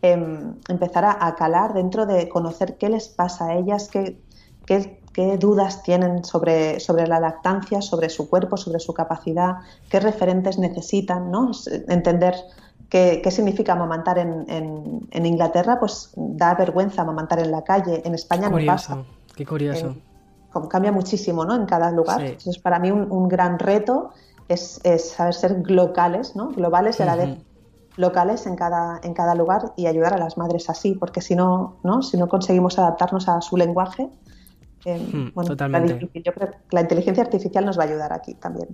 Em, 0.00 0.54
empezar 0.68 1.04
a, 1.04 1.34
calar 1.34 1.74
dentro 1.74 2.06
de 2.06 2.28
conocer 2.28 2.76
qué 2.78 2.88
les 2.88 3.08
pasa 3.08 3.46
a 3.46 3.54
ellas, 3.56 3.88
qué, 3.88 4.20
qué, 4.64 5.36
dudas 5.36 5.82
tienen 5.82 6.24
sobre, 6.24 6.78
sobre 6.78 7.08
la 7.08 7.18
lactancia, 7.18 7.82
sobre 7.82 8.08
su 8.08 8.30
cuerpo, 8.30 8.56
sobre 8.56 8.78
su 8.78 8.94
capacidad, 8.94 9.56
qué 9.90 9.98
referentes 9.98 10.56
necesitan, 10.56 11.32
¿no? 11.32 11.50
entender 11.88 12.36
qué, 12.88 13.20
qué, 13.24 13.30
significa 13.32 13.72
amamantar 13.72 14.18
en, 14.18 14.44
en, 15.10 15.26
Inglaterra, 15.26 15.80
pues 15.80 16.12
da 16.14 16.54
vergüenza 16.54 17.02
amamantar 17.02 17.40
en 17.40 17.50
la 17.50 17.64
calle, 17.64 18.00
en 18.04 18.14
España 18.14 18.48
no 18.48 18.64
pasa. 18.64 19.02
Qué 19.34 19.44
curioso. 19.44 19.96
cambia 20.70 20.92
muchísimo 20.92 21.44
¿no? 21.44 21.56
en 21.56 21.66
cada 21.66 21.90
lugar. 21.90 22.20
Entonces, 22.20 22.58
para 22.62 22.78
mí 22.78 22.92
un, 22.92 23.28
gran 23.28 23.58
reto 23.58 24.10
es, 24.46 24.80
es, 24.84 25.10
saber 25.10 25.34
ser 25.34 25.62
globales, 25.62 26.36
¿no? 26.36 26.50
globales 26.50 27.00
y 27.00 27.02
a 27.02 27.06
la 27.06 27.16
vez 27.16 27.47
locales 27.98 28.46
en 28.46 28.56
cada, 28.56 29.00
en 29.02 29.12
cada 29.12 29.34
lugar 29.34 29.72
y 29.76 29.86
ayudar 29.86 30.14
a 30.14 30.18
las 30.18 30.38
madres 30.38 30.70
así, 30.70 30.94
porque 30.94 31.20
si 31.20 31.34
no, 31.34 31.76
¿no? 31.82 32.00
si 32.02 32.16
no 32.16 32.28
conseguimos 32.28 32.78
adaptarnos 32.78 33.28
a 33.28 33.40
su 33.40 33.56
lenguaje, 33.56 34.08
eh, 34.84 34.98
hmm, 34.98 35.34
bueno, 35.34 35.50
totalmente. 35.50 36.08
yo 36.14 36.32
creo 36.32 36.50
que 36.50 36.56
la 36.70 36.82
inteligencia 36.82 37.24
artificial 37.24 37.66
nos 37.66 37.76
va 37.78 37.82
a 37.82 37.86
ayudar 37.86 38.12
aquí 38.12 38.34
también. 38.34 38.68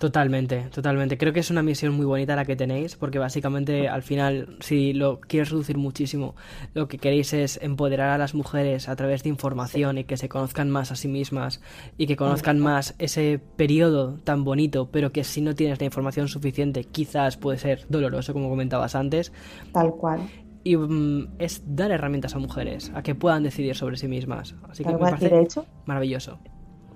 Totalmente, 0.00 0.62
totalmente. 0.72 1.18
Creo 1.18 1.34
que 1.34 1.40
es 1.40 1.50
una 1.50 1.62
misión 1.62 1.92
muy 1.92 2.06
bonita 2.06 2.34
la 2.34 2.46
que 2.46 2.56
tenéis, 2.56 2.96
porque 2.96 3.18
básicamente 3.18 3.86
al 3.86 4.02
final, 4.02 4.56
si 4.60 4.94
lo 4.94 5.20
quieres 5.20 5.50
reducir 5.50 5.76
muchísimo, 5.76 6.34
lo 6.72 6.88
que 6.88 6.96
queréis 6.96 7.34
es 7.34 7.58
empoderar 7.60 8.08
a 8.08 8.16
las 8.16 8.34
mujeres 8.34 8.88
a 8.88 8.96
través 8.96 9.24
de 9.24 9.28
información 9.28 9.98
y 9.98 10.04
que 10.04 10.16
se 10.16 10.30
conozcan 10.30 10.70
más 10.70 10.90
a 10.90 10.96
sí 10.96 11.06
mismas 11.06 11.60
y 11.98 12.06
que 12.06 12.16
conozcan 12.16 12.58
más 12.60 12.94
ese 12.98 13.42
periodo 13.56 14.14
tan 14.24 14.42
bonito, 14.42 14.88
pero 14.90 15.12
que 15.12 15.22
si 15.22 15.42
no 15.42 15.54
tienes 15.54 15.78
la 15.80 15.84
información 15.84 16.28
suficiente, 16.28 16.84
quizás 16.84 17.36
puede 17.36 17.58
ser 17.58 17.84
doloroso, 17.90 18.32
como 18.32 18.48
comentabas 18.48 18.94
antes. 18.94 19.34
Tal 19.74 19.90
cual 19.90 20.20
y 20.64 20.76
mm, 20.78 21.36
es 21.38 21.62
dar 21.66 21.90
herramientas 21.90 22.34
a 22.34 22.38
mujeres 22.38 22.90
a 22.94 23.02
que 23.02 23.14
puedan 23.14 23.42
decidir 23.42 23.74
sobre 23.76 23.98
sí 23.98 24.08
mismas. 24.08 24.54
Así 24.68 24.82
que 24.82 24.92
me 24.92 24.98
parece 24.98 25.40
hecho, 25.40 25.66
maravilloso. 25.84 26.38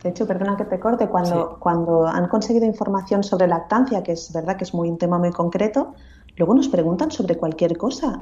De 0.04 0.10
hecho, 0.10 0.26
perdona 0.26 0.54
que 0.58 0.66
te 0.66 0.78
corte, 0.78 1.08
cuando, 1.08 1.56
cuando 1.58 2.06
han 2.06 2.28
conseguido 2.28 2.66
información 2.66 3.24
sobre 3.24 3.46
lactancia, 3.46 4.02
que 4.02 4.12
es 4.12 4.30
verdad 4.34 4.58
que 4.58 4.64
es 4.64 4.74
muy 4.74 4.90
un 4.90 4.98
tema 4.98 5.18
muy 5.18 5.30
concreto, 5.30 5.94
luego 6.36 6.52
nos 6.52 6.68
preguntan 6.68 7.10
sobre 7.10 7.38
cualquier 7.38 7.78
cosa. 7.78 8.18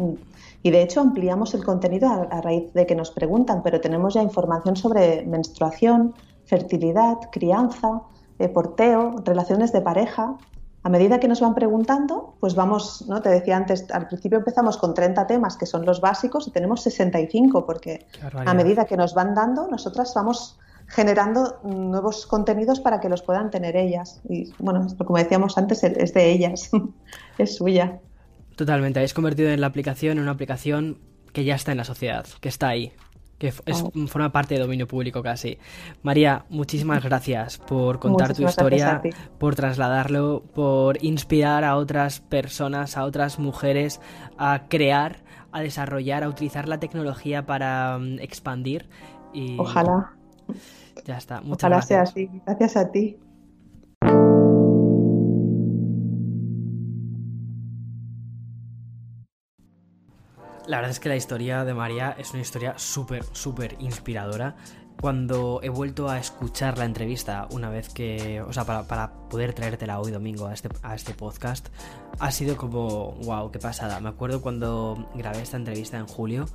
Y 0.62 0.70
de 0.70 0.80
hecho 0.80 1.00
ampliamos 1.00 1.54
el 1.54 1.64
contenido 1.64 2.08
a, 2.08 2.40
raíz 2.40 2.72
de 2.72 2.86
que 2.86 2.94
nos 2.94 3.10
preguntan, 3.10 3.64
pero 3.64 3.80
tenemos 3.80 4.14
ya 4.14 4.22
información 4.22 4.76
sobre 4.76 5.26
menstruación, 5.26 6.14
fertilidad, 6.44 7.16
crianza, 7.32 8.02
eh, 8.38 8.48
porteo, 8.48 9.16
relaciones 9.24 9.72
de 9.72 9.80
pareja. 9.80 10.36
A 10.84 10.88
medida 10.88 11.18
que 11.18 11.26
nos 11.26 11.40
van 11.40 11.56
preguntando, 11.56 12.34
pues 12.38 12.54
vamos, 12.54 13.04
¿no? 13.08 13.20
Te 13.22 13.28
decía 13.28 13.56
antes, 13.56 13.90
al 13.90 14.06
principio 14.06 14.38
empezamos 14.38 14.76
con 14.76 14.94
30 14.94 15.26
temas 15.26 15.56
que 15.56 15.66
son 15.66 15.84
los 15.84 16.00
básicos 16.00 16.46
y 16.46 16.52
tenemos 16.52 16.80
65, 16.82 17.66
porque 17.66 18.06
a 18.46 18.54
medida 18.54 18.84
que 18.84 18.96
nos 18.96 19.14
van 19.14 19.34
dando, 19.34 19.66
nosotras 19.66 20.12
vamos 20.14 20.60
generando 20.92 21.58
nuevos 21.64 22.26
contenidos 22.26 22.80
para 22.80 23.00
que 23.00 23.08
los 23.08 23.22
puedan 23.22 23.50
tener 23.50 23.76
ellas. 23.76 24.20
Y 24.28 24.52
bueno, 24.58 24.86
como 24.98 25.16
decíamos 25.16 25.56
antes, 25.56 25.82
es 25.82 26.12
de 26.12 26.30
ellas, 26.30 26.70
es 27.38 27.56
suya. 27.56 27.98
Totalmente, 28.56 28.98
habéis 28.98 29.14
convertido 29.14 29.48
en 29.50 29.60
la 29.60 29.68
aplicación 29.68 30.18
en 30.18 30.24
una 30.24 30.32
aplicación 30.32 30.98
que 31.32 31.44
ya 31.44 31.54
está 31.54 31.72
en 31.72 31.78
la 31.78 31.84
sociedad, 31.84 32.26
que 32.40 32.50
está 32.50 32.68
ahí, 32.68 32.92
que 33.38 33.48
es, 33.48 33.82
oh. 33.82 33.90
forma 34.06 34.32
parte 34.32 34.54
de 34.54 34.60
dominio 34.60 34.86
público 34.86 35.22
casi. 35.22 35.58
María, 36.02 36.44
muchísimas 36.50 37.02
gracias 37.04 37.56
por 37.56 37.98
contar 37.98 38.34
tu 38.34 38.44
historia, 38.44 39.00
por 39.38 39.54
trasladarlo, 39.54 40.42
por 40.54 41.02
inspirar 41.02 41.64
a 41.64 41.76
otras 41.76 42.20
personas, 42.20 42.98
a 42.98 43.04
otras 43.04 43.38
mujeres 43.38 43.98
a 44.36 44.64
crear, 44.68 45.24
a 45.52 45.62
desarrollar, 45.62 46.22
a 46.22 46.28
utilizar 46.28 46.68
la 46.68 46.78
tecnología 46.78 47.46
para 47.46 47.96
mm, 47.98 48.18
expandir. 48.20 48.90
Y... 49.32 49.58
Ojalá. 49.58 50.12
Ya 51.04 51.16
está. 51.18 51.40
Muchas 51.40 51.64
Ojalá 51.64 51.82
sea 51.82 52.02
así. 52.02 52.30
Gracias 52.46 52.76
a 52.76 52.90
ti. 52.90 53.18
La 60.66 60.76
verdad 60.76 60.92
es 60.92 61.00
que 61.00 61.08
la 61.08 61.16
historia 61.16 61.64
de 61.64 61.74
María 61.74 62.14
es 62.18 62.32
una 62.32 62.42
historia 62.42 62.74
súper, 62.76 63.24
súper 63.32 63.76
inspiradora. 63.80 64.54
Cuando 65.00 65.58
he 65.62 65.68
vuelto 65.68 66.08
a 66.08 66.18
escuchar 66.18 66.78
la 66.78 66.84
entrevista 66.84 67.48
una 67.50 67.68
vez 67.68 67.88
que, 67.88 68.40
o 68.40 68.52
sea, 68.52 68.64
para, 68.64 68.84
para 68.86 69.12
poder 69.28 69.52
traértela 69.54 69.98
hoy 69.98 70.12
domingo 70.12 70.46
a 70.46 70.54
este, 70.54 70.68
a 70.82 70.94
este 70.94 71.14
podcast, 71.14 71.68
ha 72.20 72.30
sido 72.30 72.56
como, 72.56 73.12
wow, 73.24 73.50
qué 73.50 73.58
pasada. 73.58 73.98
Me 73.98 74.10
acuerdo 74.10 74.40
cuando 74.40 75.08
grabé 75.14 75.42
esta 75.42 75.56
entrevista 75.56 75.98
en 75.98 76.06
julio 76.06 76.46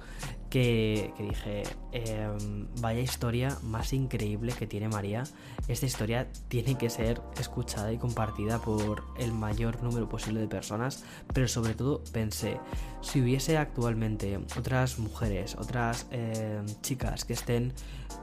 que, 0.49 1.13
dije, 1.19 1.63
em, 1.91 2.67
vaya 2.79 3.01
historia 3.01 3.57
más 3.63 3.93
increíble 3.93 4.53
que 4.53 4.67
tiene 4.67 4.87
María. 4.87 5.23
Esta 5.67 5.85
historia 5.85 6.27
tiene 6.47 6.77
que 6.77 6.89
ser 6.89 7.21
escuchada 7.39 7.91
y 7.91 7.97
compartida 7.97 8.59
por 8.59 9.03
el 9.17 9.31
mayor 9.31 9.83
número 9.83 10.07
posible 10.07 10.39
de 10.39 10.47
personas, 10.47 11.03
pero 11.33 11.47
sobre 11.47 11.73
todo 11.73 12.01
pensé, 12.11 12.59
si 13.01 13.21
hubiese 13.21 13.57
actualmente 13.57 14.39
otras 14.57 14.99
mujeres, 14.99 15.55
otras 15.55 16.07
em, 16.11 16.65
chicas 16.81 17.25
que 17.25 17.33
estén 17.33 17.73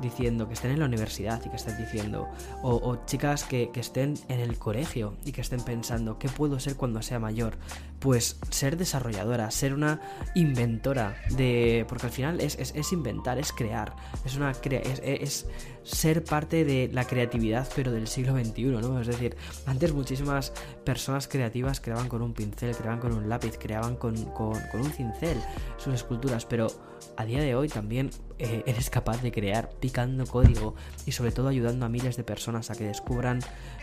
diciendo, 0.00 0.48
que 0.48 0.54
estén 0.54 0.72
en 0.72 0.80
la 0.80 0.86
universidad 0.86 1.40
y 1.44 1.48
que 1.48 1.56
estén 1.56 1.76
diciendo, 1.76 2.28
o, 2.62 2.98
chicas 3.06 3.44
que, 3.44 3.70
estén 3.74 4.14
en 4.28 4.40
el 4.40 4.58
colegio 4.58 5.16
y 5.24 5.32
que 5.32 5.40
estén 5.40 5.60
pensando, 5.60 6.18
¿qué 6.18 6.28
puedo 6.28 6.58
ser 6.58 6.76
cuando 6.76 7.02
sea 7.02 7.18
mayor? 7.18 7.56
Pues 7.98 8.38
ser 8.50 8.76
desarrolladora, 8.76 9.50
ser 9.50 9.74
una 9.74 10.00
inventora 10.34 11.16
de... 11.30 11.84
porque 11.88 12.06
final 12.14 12.40
es, 12.40 12.56
es, 12.58 12.92
inventar, 12.92 13.38
es 13.38 13.52
crear, 13.52 13.94
es, 14.24 14.36
una 14.36 14.52
es, 14.52 15.02
es, 15.04 15.46
ser 15.82 16.24
parte 16.24 16.64
de 16.64 16.88
la 16.92 17.06
creatividad 17.06 17.68
pero 17.76 17.92
del 17.92 18.08
siglo 18.08 18.32
XXI, 18.32 18.64
¿no? 18.64 19.00
Es 19.00 19.06
decir, 19.06 19.36
antes 19.66 19.92
muchísimas 19.92 20.52
personas 20.84 21.28
creativas 21.28 21.80
creaban 21.80 22.08
con 22.08 22.22
un 22.22 22.32
pincel, 22.32 22.74
creaban 22.74 23.00
con 23.00 23.12
un 23.12 23.28
lápiz, 23.28 23.58
creaban 23.58 23.96
con, 23.96 24.16
con, 24.30 24.58
con 24.72 24.80
un 24.80 24.90
cincel 24.90 25.38
sus 25.76 25.92
esculturas, 25.94 26.46
pero 26.46 26.68
a 27.16 27.24
día 27.24 27.40
de 27.40 27.54
hoy 27.54 27.68
también 27.68 28.10
eh, 28.38 28.62
eres 28.66 28.90
capaz 28.90 29.22
de 29.22 29.30
crear 29.30 29.70
picando 29.80 30.26
código 30.26 30.74
y 31.06 31.12
sobre 31.12 31.32
todo 31.32 31.48
ayudando 31.48 31.86
a 31.86 31.88
miles 31.88 32.16
de 32.16 32.24
personas 32.24 32.70
a 32.70 32.74
que 32.74 32.84
descubran 32.84 33.40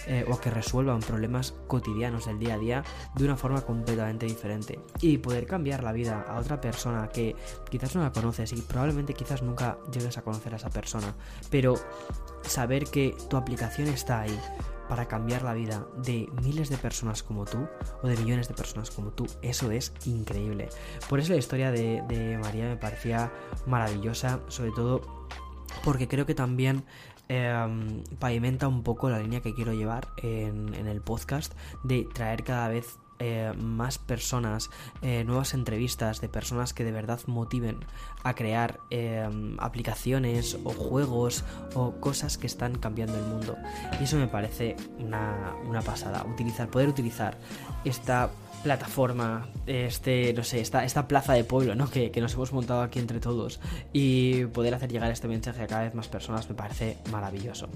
eh, 0.08 0.26
o 0.28 0.34
a 0.34 0.42
que 0.42 0.50
resuelvan 0.50 1.00
problemas 1.00 1.54
cotidianos 1.68 2.26
del 2.26 2.40
día 2.40 2.56
a 2.56 2.58
día 2.58 2.84
de 3.16 3.26
una 3.26 3.38
forma 3.38 3.62
completamente 3.62 4.26
diferente. 4.26 4.80
Y 5.00 5.18
poder 5.20 5.46
cambiar 5.46 5.84
la 5.84 5.94
vida 5.94 6.26
a 6.28 6.40
otra 6.40 6.60
persona 6.60 7.08
que 7.10 7.36
quizás 7.70 7.96
no 7.96 8.02
la 8.02 8.12
conoces 8.12 8.52
y 8.54 8.62
probablemente 8.62 9.14
quizás 9.14 9.42
nunca 9.42 9.78
llegues 9.92 10.18
a 10.18 10.22
conocer 10.22 10.54
a 10.54 10.58
esa 10.58 10.70
persona. 10.70 11.16
Pero 11.50 11.76
saber 12.44 12.86
que 12.86 13.16
tu 13.30 13.38
aplicación 13.38 13.88
está 13.88 14.22
ahí 14.22 14.40
para 14.92 15.08
cambiar 15.08 15.44
la 15.44 15.54
vida 15.54 15.88
de 15.96 16.28
miles 16.44 16.70
de 16.70 16.76
personas 16.76 17.24
como 17.24 17.46
tú 17.46 17.66
o 18.04 18.08
de 18.10 18.18
millones 18.18 18.50
de 18.50 18.54
personas 18.54 18.92
como 18.92 19.12
tú. 19.12 19.26
Eso 19.42 19.72
es 19.72 19.94
increíble. 20.06 20.68
Por 21.08 21.22
eso 21.22 21.32
la 21.32 21.40
historia 21.40 21.72
de, 21.72 22.38
María 22.44 22.66
me 22.66 22.76
parecía 22.76 23.32
maravillosa, 23.66 24.42
sobre 24.50 24.72
todo 24.72 25.30
porque 25.86 26.10
creo 26.10 26.26
que 26.26 26.36
también 26.36 26.84
em, 27.30 28.04
pavimenta 28.20 28.68
un 28.68 28.84
poco 28.84 29.10
la 29.10 29.20
línea 29.20 29.40
que 29.40 29.54
quiero 29.54 29.72
llevar 29.72 30.10
en, 30.18 30.74
en, 30.74 30.88
el 30.88 31.00
podcast 31.00 31.54
de 31.86 32.06
traer 32.14 32.44
cada 32.44 32.68
vez 32.68 33.00
eh, 33.24 33.54
más 33.56 34.00
personas, 34.00 34.72
eh, 35.04 35.24
nuevas 35.24 35.54
entrevistas 35.54 36.22
de 36.22 36.28
personas 36.28 36.74
que 36.74 36.84
de 36.84 36.92
verdad 36.92 37.20
motiven 37.28 37.78
a 38.24 38.34
crear 38.34 38.80
eh, 38.90 39.30
aplicaciones 39.60 40.58
o 40.64 40.72
juegos 40.72 41.44
o 41.76 41.92
cosas 42.00 42.40
que 42.40 42.48
están 42.48 42.80
cambiando 42.80 43.20
el 43.20 43.26
mundo. 43.26 43.58
Y 44.00 44.06
eso 44.06 44.18
me 44.18 44.28
parece 44.28 44.76
una, 44.98 45.54
una 45.68 45.84
pasada. 45.84 46.26
Utilizar, 46.26 46.70
poder 46.70 46.90
utilizar 46.90 47.38
esta 47.86 48.32
plataforma, 48.62 49.48
este, 49.66 50.34
no 50.34 50.44
sé, 50.44 50.62
esta, 50.62 50.86
esta 50.86 51.08
plaza 51.08 51.34
de 51.34 51.44
pueblo, 51.44 51.76
¿no? 51.76 51.90
Que, 51.90 52.12
nos 52.22 52.34
hemos 52.34 52.54
montado 52.54 52.82
aquí 52.82 53.00
entre 53.00 53.20
todos 53.20 53.60
y 53.94 54.46
poder 54.46 54.76
hacer 54.76 54.92
llegar 54.92 55.12
este 55.12 55.28
mensaje 55.28 55.64
a 55.64 55.68
cada 55.68 55.84
vez 55.84 55.96
más 55.96 56.08
personas 56.08 56.48
me 56.48 56.56
parece 56.56 56.98
maravilloso. 57.12 57.68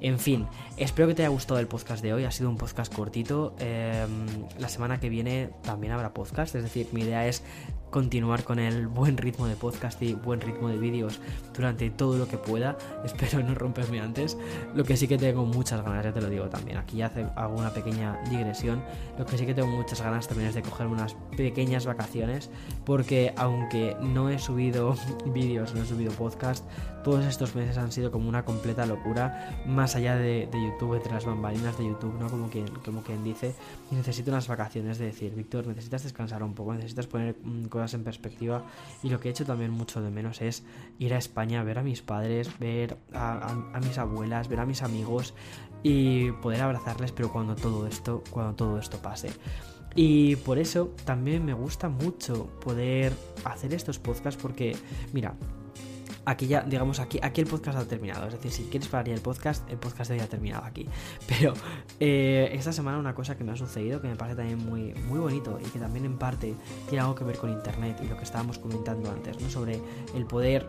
En 0.00 0.18
fin, 0.20 0.46
espero 0.76 1.08
que 1.08 1.14
te 1.14 1.22
haya 1.22 1.30
gustado 1.30 1.58
el 1.58 1.66
podcast 1.66 2.02
de 2.02 2.14
hoy, 2.14 2.24
ha 2.24 2.30
sido 2.30 2.48
un 2.48 2.56
podcast 2.56 2.94
cortito. 2.94 3.56
Em, 3.58 4.46
la 4.58 4.68
semana 4.68 4.87
que 4.96 5.10
viene 5.10 5.50
también 5.62 5.92
habrá 5.92 6.14
podcast, 6.14 6.54
es 6.54 6.62
decir, 6.62 6.88
mi 6.92 7.02
idea 7.02 7.26
es 7.26 7.42
continuar 7.90 8.44
con 8.44 8.58
el 8.58 8.86
buen 8.86 9.16
ritmo 9.16 9.46
de 9.46 9.56
podcast 9.56 10.00
y 10.02 10.14
buen 10.14 10.40
ritmo 10.40 10.68
de 10.68 10.78
vídeos 10.78 11.20
durante 11.54 11.90
todo 11.90 12.18
lo 12.18 12.28
que 12.28 12.38
pueda. 12.38 12.76
Espero 13.04 13.42
no 13.42 13.54
romperme 13.54 14.00
antes. 14.00 14.36
Lo 14.74 14.84
que 14.84 14.96
sí 14.96 15.08
que 15.08 15.18
tengo 15.18 15.44
muchas 15.44 15.82
ganas, 15.82 16.04
ya 16.04 16.12
te 16.12 16.20
lo 16.20 16.28
digo 16.28 16.48
también. 16.48 16.78
Aquí 16.78 16.98
ya 16.98 17.12
hago 17.36 17.56
una 17.56 17.70
pequeña 17.70 18.20
digresión. 18.30 18.82
Lo 19.18 19.26
que 19.26 19.38
sí 19.38 19.46
que 19.46 19.54
tengo 19.54 19.68
muchas 19.68 20.00
ganas 20.00 20.28
también 20.28 20.48
es 20.48 20.54
de 20.54 20.62
coger 20.62 20.86
unas 20.86 21.14
pequeñas 21.36 21.86
vacaciones. 21.86 22.50
Porque 22.84 23.32
aunque 23.36 23.96
no 24.00 24.30
he 24.30 24.38
subido 24.38 24.94
vídeos, 25.26 25.74
no 25.74 25.82
he 25.82 25.86
subido 25.86 26.12
podcast, 26.12 26.64
todos 27.04 27.24
estos 27.24 27.54
meses 27.54 27.78
han 27.78 27.92
sido 27.92 28.10
como 28.10 28.28
una 28.28 28.44
completa 28.44 28.84
locura. 28.84 29.62
Más 29.66 29.96
allá 29.96 30.16
de, 30.16 30.48
YouTube, 30.52 30.94
entre 30.94 31.12
las 31.12 31.24
bambalinas 31.24 31.78
de 31.78 31.86
YouTube, 31.86 32.14
¿no? 32.18 32.28
Como 32.28 32.50
quien, 32.50 32.66
como 32.84 33.02
quien 33.02 33.24
dice. 33.24 33.54
Necesito 33.90 34.30
unas 34.30 34.48
vacaciones 34.48 34.98
de 34.98 35.06
decir, 35.06 35.34
Víctor, 35.34 35.66
necesitas 35.66 36.02
descansar 36.02 36.42
un 36.42 36.54
poco, 36.54 36.74
necesitas 36.74 37.06
poner 37.06 37.36
en 37.94 38.04
perspectiva 38.04 38.64
y 39.02 39.08
lo 39.08 39.20
que 39.20 39.28
he 39.28 39.30
hecho 39.30 39.44
también 39.44 39.70
mucho 39.70 40.00
de 40.00 40.10
menos 40.10 40.42
es 40.42 40.64
ir 40.98 41.14
a 41.14 41.18
España, 41.18 41.62
ver 41.62 41.78
a 41.78 41.82
mis 41.82 42.02
padres, 42.02 42.50
ver 42.58 42.96
a, 43.12 43.80
mis 43.82 43.98
abuelas, 43.98 44.48
ver 44.48 44.60
a 44.60 44.66
mis 44.66 44.82
amigos 44.82 45.34
y 45.82 46.32
poder 46.32 46.62
abrazarles, 46.62 47.12
pero 47.12 47.32
cuando 47.32 47.54
todo 47.54 47.86
esto, 47.86 48.22
cuando 48.30 48.54
todo 48.54 48.78
esto 48.78 48.98
pase. 48.98 49.30
Y 49.94 50.36
por 50.36 50.58
eso 50.58 50.94
también 51.04 51.44
me 51.44 51.54
gusta 51.54 51.88
mucho 51.88 52.46
poder 52.60 53.12
hacer 53.44 53.72
estos 53.74 53.98
podcasts 53.98 54.40
porque, 54.40 54.76
mira, 55.12 55.34
aquí 56.28 56.46
ya, 56.46 56.62
digamos, 56.62 57.00
aquí, 57.00 57.18
aquí 57.22 57.40
el 57.40 57.46
podcast 57.46 57.78
ha 57.78 57.84
terminado. 57.86 58.26
Es 58.26 58.34
decir, 58.34 58.52
si 58.52 58.64
quieres 58.64 58.88
parar 58.88 59.08
el 59.08 59.20
podcast, 59.20 59.68
el 59.70 59.78
podcast 59.78 60.12
ya 60.12 60.24
ha 60.24 60.26
terminado 60.26 60.64
aquí. 60.64 60.86
Pero 61.26 61.54
eh, 61.98 62.50
esta 62.52 62.72
semana 62.72 62.98
una 62.98 63.14
cosa 63.14 63.36
que 63.36 63.44
me 63.44 63.52
ha 63.52 63.56
sucedido 63.56 64.00
que 64.00 64.08
me 64.08 64.16
parece 64.16 64.36
también 64.36 64.58
muy, 64.58 64.94
muy 65.08 65.18
bonito 65.18 65.58
y 65.64 65.68
que 65.70 65.78
también 65.78 66.04
en 66.04 66.18
parte 66.18 66.54
tiene 66.88 67.00
algo 67.00 67.14
que 67.14 67.24
ver 67.24 67.38
con 67.38 67.50
internet 67.50 67.98
y 68.02 68.08
lo 68.08 68.16
que 68.16 68.24
estábamos 68.24 68.58
comentando 68.58 69.10
antes, 69.10 69.40
¿no? 69.40 69.48
Sobre 69.48 69.80
el 70.14 70.26
poder 70.26 70.66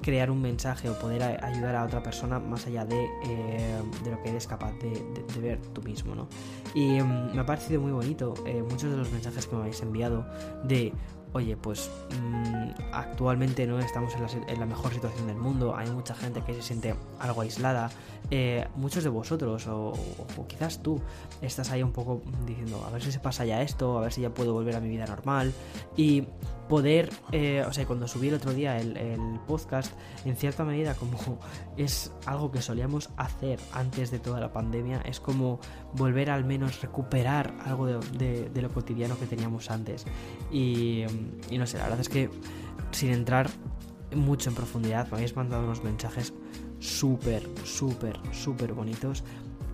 crear 0.00 0.30
un 0.30 0.40
mensaje 0.40 0.88
o 0.88 0.98
poder 0.98 1.22
ayudar 1.44 1.74
a 1.76 1.84
otra 1.84 2.02
persona 2.02 2.38
más 2.38 2.66
allá 2.66 2.84
de, 2.84 3.04
eh, 3.24 3.82
de 4.04 4.10
lo 4.10 4.22
que 4.22 4.30
eres 4.30 4.46
capaz 4.46 4.72
de, 4.78 5.40
ver 5.40 5.58
tú 5.72 5.82
mismo, 5.82 6.14
¿no? 6.14 6.28
Y 6.74 7.00
mm, 7.00 7.34
me 7.34 7.40
ha 7.40 7.46
parecido 7.46 7.80
muy 7.80 7.92
bonito 7.92 8.34
eh, 8.46 8.62
muchos 8.62 8.90
de 8.90 8.96
los 8.96 9.10
mensajes 9.10 9.46
que 9.46 9.56
me 9.56 9.62
habéis 9.62 9.80
enviado 9.82 10.24
de 10.64 10.92
oye, 11.32 11.56
pues 11.56 11.90
mm, 12.10 12.92
actualmente 12.92 13.66
no 13.66 13.78
estamos 13.78 14.14
en 14.14 14.60
la, 14.60 14.66
mejor 14.66 14.92
situación 14.92 15.26
del 15.26 15.36
mundo, 15.36 15.74
hay 15.76 15.90
mucha 15.90 16.14
gente 16.14 16.42
que 16.42 16.54
se 16.54 16.62
siente 16.62 16.94
algo 17.18 17.40
aislada, 17.40 17.90
eh, 18.30 18.66
muchos 18.76 19.02
de 19.04 19.10
vosotros 19.10 19.66
o, 19.66 19.94
quizás 20.46 20.82
tú 20.82 21.00
estás 21.40 21.70
ahí 21.70 21.82
un 21.82 21.92
poco 21.92 22.22
diciendo, 22.46 22.84
a 22.86 22.90
ver 22.90 23.02
si 23.02 23.12
se 23.12 23.18
pasa 23.18 23.44
ya 23.44 23.62
esto, 23.62 23.98
a 23.98 24.02
ver 24.02 24.12
si 24.12 24.20
ya 24.20 24.30
puedo 24.30 24.52
volver 24.52 24.76
a 24.76 24.80
mi 24.80 24.88
vida 24.88 25.06
normal 25.06 25.52
y 25.96 26.24
poder, 26.72 27.10
eh, 27.32 27.62
o 27.68 27.72
sea, 27.74 27.84
cuando 27.84 28.08
subí 28.08 28.28
el 28.28 28.34
otro 28.34 28.54
día 28.54 28.78
el, 28.78 29.38
podcast, 29.46 29.92
en 30.24 30.36
cierta 30.36 30.64
medida 30.64 30.94
como 30.94 31.18
es 31.76 32.10
algo 32.24 32.50
que 32.50 32.62
solíamos 32.62 33.10
hacer 33.18 33.60
antes 33.74 34.10
de 34.10 34.18
toda 34.18 34.40
la 34.40 34.54
pandemia, 34.54 35.02
es 35.02 35.20
como 35.20 35.60
volver 35.92 36.30
al 36.30 36.46
menos 36.46 36.80
recuperar 36.80 37.52
algo 37.66 37.88
de, 37.88 38.48
de 38.48 38.62
lo 38.62 38.70
cotidiano 38.70 39.18
que 39.18 39.26
teníamos 39.26 39.70
antes. 39.70 40.06
Y 40.50 41.04
y 41.50 41.58
no 41.58 41.66
sé, 41.66 41.76
la 41.76 41.84
verdad 41.84 42.00
es 42.00 42.08
que 42.08 42.30
sin 42.90 43.10
entrar 43.10 43.50
mucho 44.14 44.48
en 44.48 44.56
profundidad, 44.56 45.06
me 45.10 45.18
habéis 45.18 45.36
mandado 45.36 45.64
unos 45.64 45.84
mensajes 45.84 46.32
súper, 46.78 47.46
súper, 47.64 48.18
súper 48.32 48.72
bonitos 48.72 49.24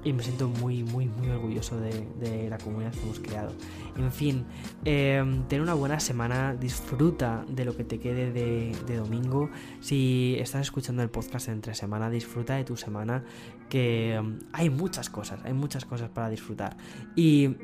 y 0.09 0.12
me 0.14 0.23
siento 0.23 0.49
muy, 0.49 0.83
muy, 0.85 1.07
muy 1.07 1.29
orgulloso 1.29 1.79
de, 1.79 2.49
la 2.49 2.57
comunidad 2.57 2.92
que 2.92 3.01
hemos 3.01 3.21
creado. 3.21 3.53
En 3.97 4.11
fin, 4.11 4.47
eh, 4.85 5.23
ten 5.49 5.61
una 5.61 5.75
buena 5.75 6.01
semana, 6.01 6.55
disfruta 6.55 7.44
de 7.49 7.64
lo 7.66 7.77
que 7.77 7.85
te 7.85 7.99
quede 7.99 8.33
de, 8.33 8.75
de, 8.87 8.97
domingo. 8.97 9.51
Si 9.81 10.37
estás 10.38 10.62
escuchando 10.62 11.03
el 11.03 11.11
podcast 11.11 11.49
entre 11.49 11.75
semana, 11.75 12.09
disfruta 12.09 12.55
de 12.55 12.64
tu 12.64 12.77
semana, 12.77 13.23
que 13.68 14.14
em, 14.14 14.38
hay 14.53 14.71
muchas 14.71 15.11
cosas, 15.11 15.40
hay 15.44 15.53
muchas 15.53 15.85
cosas 15.85 16.09
para 16.09 16.31
disfrutar. 16.31 16.79
Y 17.14 17.57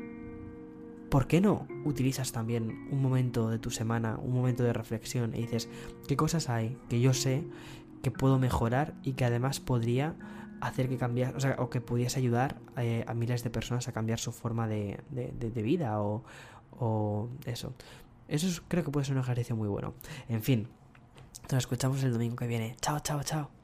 ¿por 1.09 1.25
qué 1.25 1.41
no 1.41 1.67
utilizas 1.83 2.31
también 2.31 2.87
un 2.91 3.01
momento 3.01 3.49
de 3.49 3.57
tu 3.57 3.71
semana, 3.71 4.17
un 4.21 4.33
momento 4.33 4.63
de 4.63 4.73
reflexión 4.73 5.33
y 5.33 5.41
dices, 5.41 5.67
¿qué 6.07 6.15
cosas 6.15 6.49
hay 6.49 6.77
que 6.89 6.99
yo 6.99 7.13
sé 7.13 7.43
que 8.03 8.11
puedo 8.11 8.37
mejorar 8.37 8.93
y 9.01 9.13
que 9.13 9.25
además 9.25 9.59
podría 9.59 10.15
hacer 10.61 10.89
que 10.89 10.97
cambiar, 10.97 11.35
o 11.35 11.39
sea, 11.39 11.55
o 11.59 11.69
que 11.69 11.81
pudiese 11.81 12.19
ayudar 12.19 12.57
eh, 12.77 13.03
a 13.07 13.13
miles 13.13 13.43
de 13.43 13.49
personas 13.49 13.87
a 13.87 13.91
cambiar 13.91 14.19
su 14.19 14.31
forma 14.31 14.67
de, 14.67 14.99
vida 15.55 16.01
o, 16.01 16.23
o, 16.79 17.29
eso. 17.45 17.73
Eso 18.27 18.63
creo 18.67 18.83
que 18.83 18.91
puede 18.91 19.05
ser 19.05 19.15
un 19.15 19.21
ejercicio 19.21 19.55
muy 19.55 19.67
bueno. 19.67 19.93
En 20.29 20.41
fin, 20.41 20.67
nos 21.51 21.59
escuchamos 21.59 22.03
el 22.03 22.13
domingo 22.13 22.35
que 22.35 22.47
viene. 22.47 22.75
Chao, 22.81 22.99
chao, 22.99 23.21
chao. 23.23 23.54